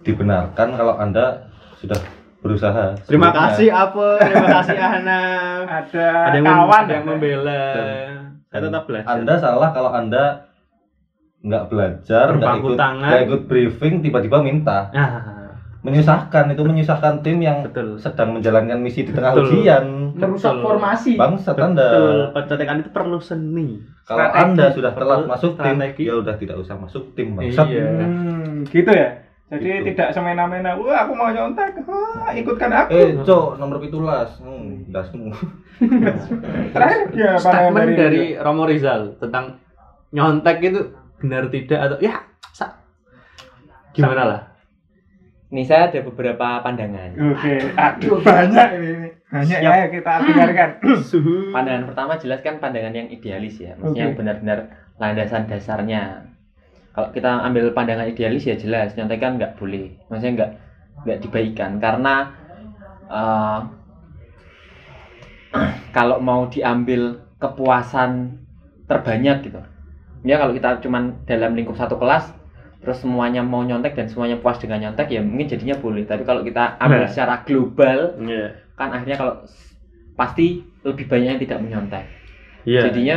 [0.00, 1.98] dibenarkan kalau anda sudah
[2.38, 3.50] berusaha Terima sebelumnya.
[3.50, 4.06] kasih apa?
[4.20, 5.20] Terima kasih Ana.
[5.64, 7.08] Ada, Ada yang kawan ada yang ya?
[7.08, 7.62] membela.
[7.74, 8.06] Dan-
[8.46, 9.10] Saya tetap belajar.
[9.10, 10.24] anda salah kalau anda
[11.38, 13.08] nggak belajar nggak ikut, tangan.
[13.08, 17.94] nggak ikut briefing tiba-tiba minta Ah, menyusahkan itu menyusahkan tim yang betul.
[17.96, 19.46] sedang menjalankan misi di tengah Betul.
[19.54, 20.64] ujian Merusak Betul.
[20.64, 21.12] formasi.
[21.14, 21.66] bangsat Betul.
[21.68, 21.88] anda
[22.34, 23.78] Pencontekan itu perlu seni.
[24.02, 24.42] kalau Strategi.
[24.42, 26.02] anda sudah telat masuk tim strategi.
[26.02, 27.86] ya udah tidak usah masuk tim bangsat Iya.
[28.02, 29.08] Hmm, gitu ya.
[29.48, 29.84] Jadi Gitu.
[29.88, 32.92] tidak semena-mena, wah aku mau nyontek, wah ikutkan aku.
[32.92, 35.32] eh cok nomor pitulas hmm, dasmu
[36.68, 39.56] Terakhir gimana pandangan Statement dari dari Romo Rizal tentang
[40.10, 40.80] nyontek itu
[41.18, 42.14] benar tidak atau ya
[42.54, 42.78] sa-
[43.92, 44.42] gimana lah?
[45.48, 47.16] Nih saya ada beberapa pandangan.
[47.32, 48.88] Oke, aduh banyak ini.
[48.92, 49.08] ini.
[49.32, 50.68] Banyak ya, ayo kita dengarkan.
[51.00, 51.34] Suhu.
[51.56, 54.04] Pandangan pertama jelas kan pandangan yang idealis ya, maksudnya Oke.
[54.04, 54.58] yang benar-benar
[55.00, 56.28] landasan dasarnya.
[56.92, 60.50] Kalau kita ambil pandangan idealis ya jelas nyontekan nggak boleh, maksudnya nggak
[61.08, 62.14] nggak dibaikan karena
[63.08, 63.60] eh,
[65.96, 68.36] kalau mau diambil kepuasan
[68.84, 69.60] terbanyak gitu,
[70.28, 72.28] ya kalau kita cuman dalam lingkup satu kelas
[72.78, 76.44] terus semuanya mau nyontek dan semuanya puas dengan nyontek ya mungkin jadinya boleh tapi kalau
[76.44, 77.10] kita ambil Nah.
[77.10, 78.60] secara global Iya.
[78.76, 79.34] kan akhirnya kalau
[80.14, 82.04] pasti lebih banyak yang tidak menyontek
[82.68, 82.92] Iya.
[82.92, 83.16] jadinya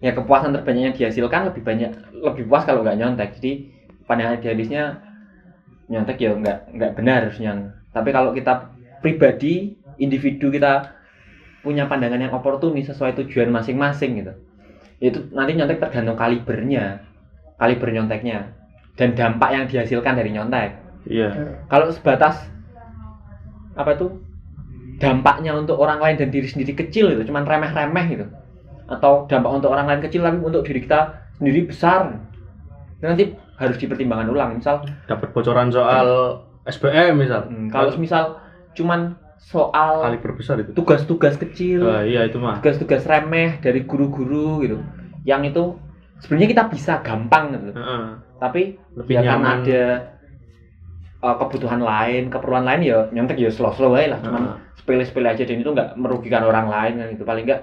[0.00, 3.52] ya kepuasan terbanyak yang dihasilkan lebih banyak lebih puas kalau nggak nyontek jadi
[4.06, 4.82] pandangan idealisnya
[5.90, 10.96] nyontek ya nggak nggak benar harusnya tapi kalau kita pribadi individu kita
[11.60, 14.32] punya pandangan yang oportunis sesuai tujuan masing-masing gitu
[14.98, 17.02] itu nanti nyontek tergantung kalibernya
[17.56, 18.54] kaliber nyonteknya
[18.94, 20.70] dan dampak yang dihasilkan dari nyontek
[21.04, 21.60] Iya.
[21.68, 22.48] kalau sebatas
[23.74, 24.06] apa itu
[24.96, 28.26] dampaknya untuk orang lain dan diri sendiri kecil itu cuman remeh-remeh gitu
[28.86, 32.24] atau dampak untuk orang lain kecil tapi untuk diri kita sendiri besar
[32.94, 37.44] itu nanti harus dipertimbangkan ulang misal Dapat bocoran soal SBM misal.
[37.44, 38.40] hmm, kalau misal
[38.72, 40.70] cuman soal kali berbesar itu.
[40.72, 42.58] tugas-tugas kecil Ah, iya itu mah.
[42.58, 44.78] tugas-tugas remeh dari guru-guru gitu
[45.22, 45.76] yang itu
[46.18, 48.04] sebenarnya kita bisa gampang gitu Heeh.
[48.36, 48.62] tapi
[48.94, 49.54] Lebih ya kan nyaman.
[49.62, 49.82] ada
[51.20, 54.56] uh, kebutuhan lain keperluan lain ya nyontek ya slow slow aja lah cuman Heeh.
[54.76, 57.62] sepele-sepele aja dan itu nggak merugikan orang lain kan itu paling nggak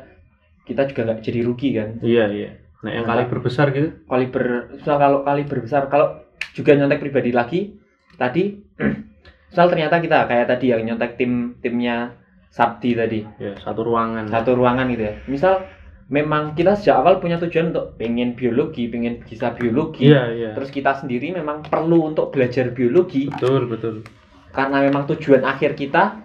[0.64, 2.50] kita juga nggak jadi rugi kan Iya, iya.
[2.82, 3.94] Nah, yang kali berbesar gitu.
[4.06, 6.18] kaliber misal kalau kaliber besar kalau
[6.52, 7.78] juga nyontek pribadi lagi
[8.16, 8.58] tadi
[9.52, 12.16] misal ternyata kita kayak tadi yang nyontek tim timnya
[12.50, 14.28] Sabdi tadi Ya, satu ruangan.
[14.28, 15.68] satu ruangan gitu ya misal
[16.08, 20.50] memang kita sejak awal punya tujuan untuk pengen biologi pengen bisa biologi Iya, iya.
[20.52, 23.96] terus kita sendiri memang perlu untuk belajar biologi Betul, betul.
[24.50, 26.20] karena memang tujuan akhir kita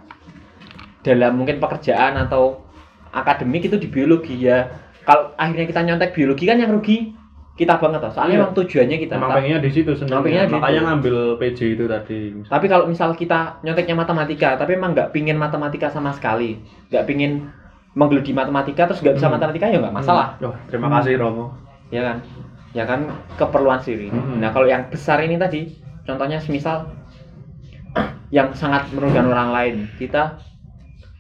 [1.03, 2.67] dalam mungkin pekerjaan atau
[3.11, 4.67] akademik itu di biologi ya
[5.03, 7.15] kalau akhirnya kita nyontek biologi kan yang rugi
[7.57, 8.41] kita banget toh soalnya Iya.
[8.43, 10.41] memang tujuannya kita Emang pengennya di situ Emang sebenarnya.
[10.47, 10.87] Makanya situ.
[10.87, 12.21] ngambil PJ itu tadi.
[12.45, 17.49] tapi kalau misal kita nyonteknya matematika tapi emang nggak pingin matematika sama sekali nggak pingin
[17.93, 19.35] menggeluti matematika terus nggak bisa Hmm.
[19.35, 21.57] matematika ya nggak masalah Wah, terima kasih Romo.
[21.89, 22.17] ya kan
[22.71, 23.01] ya kan
[23.35, 24.37] keperluan sendiri Hmm.
[24.37, 25.73] nah kalau yang besar ini tadi
[26.05, 26.93] contohnya semisal
[28.29, 30.37] yang sangat merugikan orang lain kita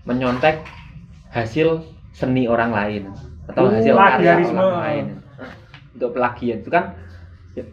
[0.05, 0.61] menyontek
[1.31, 1.81] hasil
[2.13, 3.03] seni orang lain
[3.47, 4.59] atau Oh, hasil karya plagiarisme.
[4.59, 5.05] orang lain
[5.97, 6.93] untuk plagiat itu kan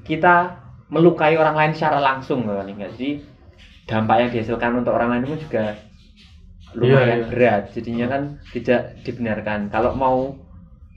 [0.07, 2.91] kita melukai orang lain secara langsung loh paling nggak?
[2.95, 3.09] Jadi
[3.83, 5.75] dampak yang dihasilkan untuk orang lain itu juga
[6.73, 7.27] lumayan Iya, iya.
[7.29, 7.63] berat.
[7.75, 8.21] Jadinya kan
[8.55, 9.59] tidak dibenarkan.
[9.69, 10.39] Kalau mau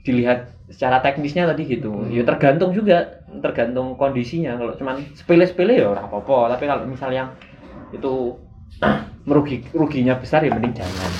[0.07, 2.11] dilihat secara teknisnya tadi gitu Hmm.
[2.11, 4.55] ya tergantung juga tergantung kondisinya.
[4.55, 6.55] Kalau cuman sepele-sepele ya ora apa-apa.
[6.55, 7.29] Tapi kalau misal yang
[7.91, 8.39] itu
[9.27, 11.11] merugi ruginya besar ya mending jangan.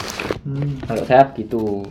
[0.88, 1.84] Kalau saya gitu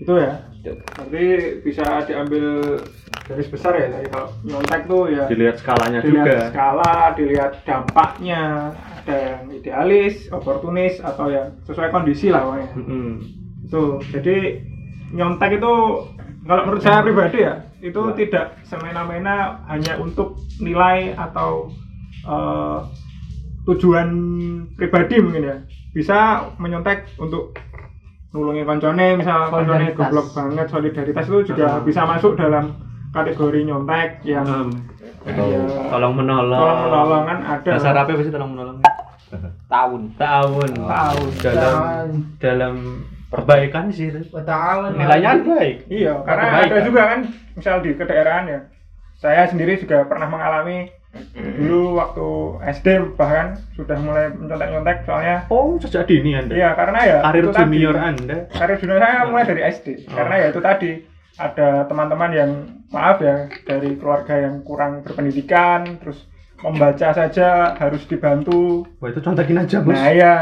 [0.00, 0.32] itu ya
[0.72, 1.24] berarti
[1.60, 2.80] bisa diambil
[3.28, 5.24] garis besar ya tadi kalau nyontek tuh ya.
[5.28, 6.36] Dilihat skalanya dilihat juga.
[6.48, 8.42] skala dilihat dampaknya
[9.04, 12.68] ada yang idealis oportunis atau yang sesuai kondisi lah pokoknya.
[12.80, 13.08] Mm-mm.
[13.64, 14.36] itu jadi
[15.12, 15.74] nyontek itu
[16.44, 21.68] kalau menurut saya pribadi ya itu tidak semena-mena hanya untuk nilai atau
[22.24, 22.78] eh,
[23.68, 24.08] tujuan
[24.76, 25.56] pribadi mungkin ya.
[25.92, 27.56] Bisa menyontek untuk
[28.34, 32.74] nulungi koncone misal koncone goblok banget solidaritas itu juga bisa masuk dalam
[33.10, 34.68] kategori nyontek yang Em,
[35.32, 36.58] ya, tolong menolong.
[36.58, 38.76] tolong menolong kan ada Dasar apa sih tolong menolong?
[39.72, 40.70] tahun Tahun.
[40.84, 41.22] Tahu.
[41.40, 41.80] Dalam
[42.36, 42.74] dalam
[43.30, 44.20] perbaikan sih itu.
[44.28, 44.94] Tahun.
[44.94, 45.76] Nilainya baik.
[45.88, 46.68] Iya, karena Perbaikan.
[46.68, 47.20] ada juga kan,
[47.54, 48.60] misal di kedaerahan ya.
[49.16, 50.92] Saya sendiri juga pernah mengalami
[51.34, 52.26] dulu waktu
[52.72, 56.52] SD bahkan sudah mulai mencontek-nyontek soalnya Oh, sejak dini Anda.
[56.52, 57.62] iya karena ya Karir itu tadi.
[57.68, 58.36] junior Anda.
[58.50, 60.14] karir junior saya mulai dari SD Oh.
[60.14, 60.90] karena ya itu tadi
[61.34, 62.50] ada teman-teman yang
[62.88, 66.22] maaf ya dari keluarga yang kurang berpendidikan terus
[66.56, 69.92] membaca saja harus dibantu Wah, itu contekin aja, Bos.
[69.92, 70.34] nah ya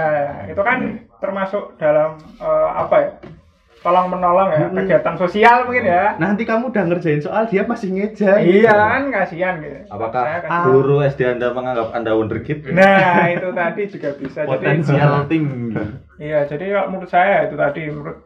[0.46, 0.78] itu kan
[1.18, 3.10] termasuk dalam eh, apa ya
[3.82, 4.78] tolong menolong ya Mm-mm.
[4.78, 8.38] kegiatan sosial mungkin ya Nanti kamu udah ngerjain soal dia masih ngeja.
[8.38, 12.62] iya kan kasihan gitu Apakah kan- guru SD Anda menganggap Anda wonderkid?
[12.68, 15.82] nah itu tadi juga bisa Potensial jadi tinggi.
[16.16, 18.18] iya jadi kalau menurut saya itu tadi menurut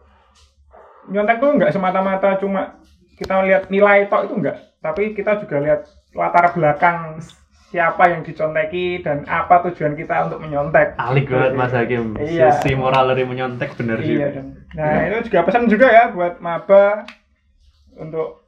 [1.07, 2.77] nyontek tuh nggak semata-mata cuma
[3.15, 5.81] kita lihat nilai tok itu enggak tapi kita juga lihat
[6.13, 7.17] latar belakang
[7.67, 12.15] siapa yang diconteki dan apa tujuan kita untuk menyontek Alik banget Mas Hakim.
[12.15, 12.55] Iya.
[12.55, 14.29] Sisi moral dari menyontek bener iya juga.
[14.33, 17.03] dan nah itu juga pesan juga ya buat maba
[17.97, 18.47] untuk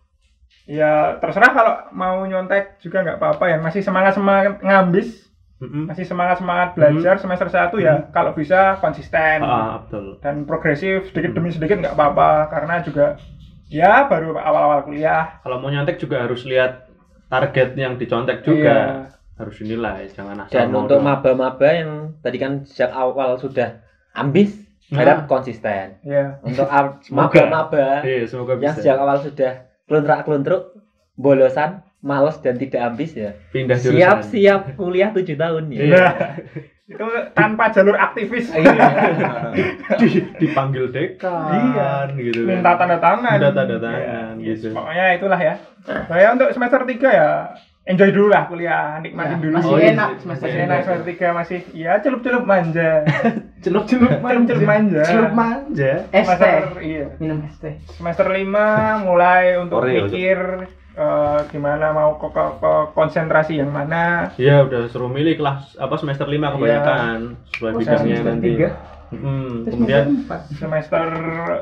[0.64, 5.26] ya terserah kalau mau nyontek juga nggak apa-apa ya masih semangat semangat ngambis
[5.58, 5.90] Mm-mm.
[5.90, 10.20] masih semangat semangat belajar semester 1 ya kalau bisa konsisten Ah, betul.
[10.22, 13.18] dan progresif sedikit demi sedikit nggak apa-apa karena juga
[13.66, 16.87] ya baru awal-awal kuliah Kalau mau nyontek juga harus lihat
[17.28, 18.74] target yang dicontek juga.
[18.74, 18.82] Iya.
[19.36, 23.78] Harus dinilai, jangan asal dan untuk maba-maba yang tadi kan sejak awal sudah
[24.12, 25.04] ambis Nah.
[25.04, 26.64] harap konsisten ya untuk
[27.12, 29.52] maba-maba Iya, semoga yang bisa sejak awal sudah
[29.84, 30.80] keluntrak-keluntruk
[31.12, 34.00] bolosan males dan tidak ambis ya pindah jurusan.
[34.24, 36.06] siap-siap kuliah 7 tahun ya Iya.
[36.88, 38.88] itu tanpa jalur aktivis Iya.
[39.94, 42.16] Di- dipanggil dekan Iya.
[42.16, 42.48] gitu kan.
[42.48, 44.72] minta tanda tangan Minta tanda tangan, Iya, gitu.
[44.72, 47.28] pokoknya itulah ya saya untuk semester 3 ya
[47.84, 51.28] enjoy dulu lah kuliah nikmatin Ya, dulu masih Oh, enak semester masih enak semester 3
[51.34, 52.90] masih ya celup-celup manja
[53.64, 55.92] Celup-celup celup-celup manja Celup manja.
[56.06, 56.24] ST.
[56.24, 57.64] semester iya Minum ST.
[57.90, 58.48] semester 5
[59.04, 60.38] mulai untuk Oreo, mikir
[60.98, 65.94] eh, gimana mau ke, ke, ke konsentrasi yang mana Iya, udah suruh milih kelas apa
[65.94, 67.18] semester 5 kebanyakan
[67.48, 68.48] sesuai Oh, bidangnya semester nanti.
[68.52, 68.70] tiga.
[69.08, 70.04] Mm, kemudian
[70.52, 71.00] semester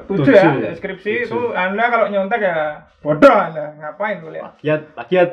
[0.03, 0.35] 7 Tujuh.
[0.35, 5.29] ya skripsi itu anda kalau nyontek ya bodoh anda ngapain kuliah rakyat rakyat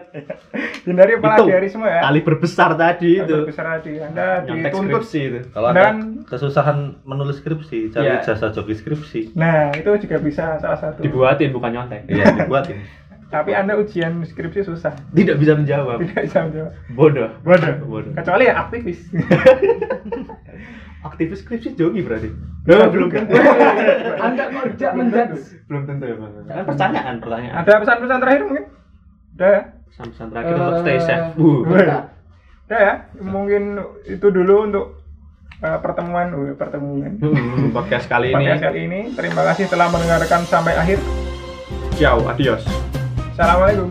[0.85, 1.25] hindari Itu.
[1.25, 3.37] plagiarisme ya kali berbesar tadi itu.
[3.43, 5.39] besar hati anda Nyontek dituntut skripsi itu.
[5.49, 5.81] Kalau Dan-
[6.13, 8.21] Anda kesusahan menulis skripsi, cari Iya.
[8.23, 9.33] jasa joki skripsi.
[9.33, 12.05] nah itu juga bisa salah satu Dibuatin bukan nyontek.
[12.05, 12.77] Iya, dibuatin.
[13.33, 15.97] tapi anda ujian skripsi susah Tidak bisa menjawab.
[15.99, 17.29] tidak bisa menjawab Bodoh.
[17.41, 18.13] bodoh Bodoh.
[18.13, 18.99] kecuali ya aktivis
[21.03, 22.31] Aktivis skripsi jogi berarti.
[22.63, 23.35] Oh, belum tentu.
[24.23, 25.67] Anda tidak menjudge?
[25.67, 26.31] belum tentu ya, Bang.
[26.47, 27.55] Kan pertanyaan, pertanyaan.
[27.59, 28.65] ada pesan-pesan terakhir mungkin
[29.35, 31.27] udah ya Pesan-pesan terakhir untuk stay safe.
[31.27, 31.59] Eh.
[31.75, 32.03] Enggak.
[32.63, 33.63] udah ya mungkin
[34.07, 34.85] itu dulu untuk
[35.59, 38.35] eh, pertemuan uh, pertemuan Hmm, podcast kali ini.
[38.39, 41.03] podcast kali ini terima kasih telah mendengarkan sampai akhir
[41.93, 42.63] Ciao, adios.
[43.33, 43.89] Salam alaikum.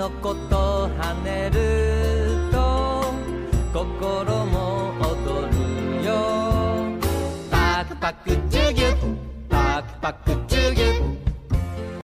[0.00, 3.12] のこと跳ねると
[3.70, 6.10] 心も踊るよ。
[7.50, 9.16] パクパクジュギュ
[9.50, 10.39] パクパク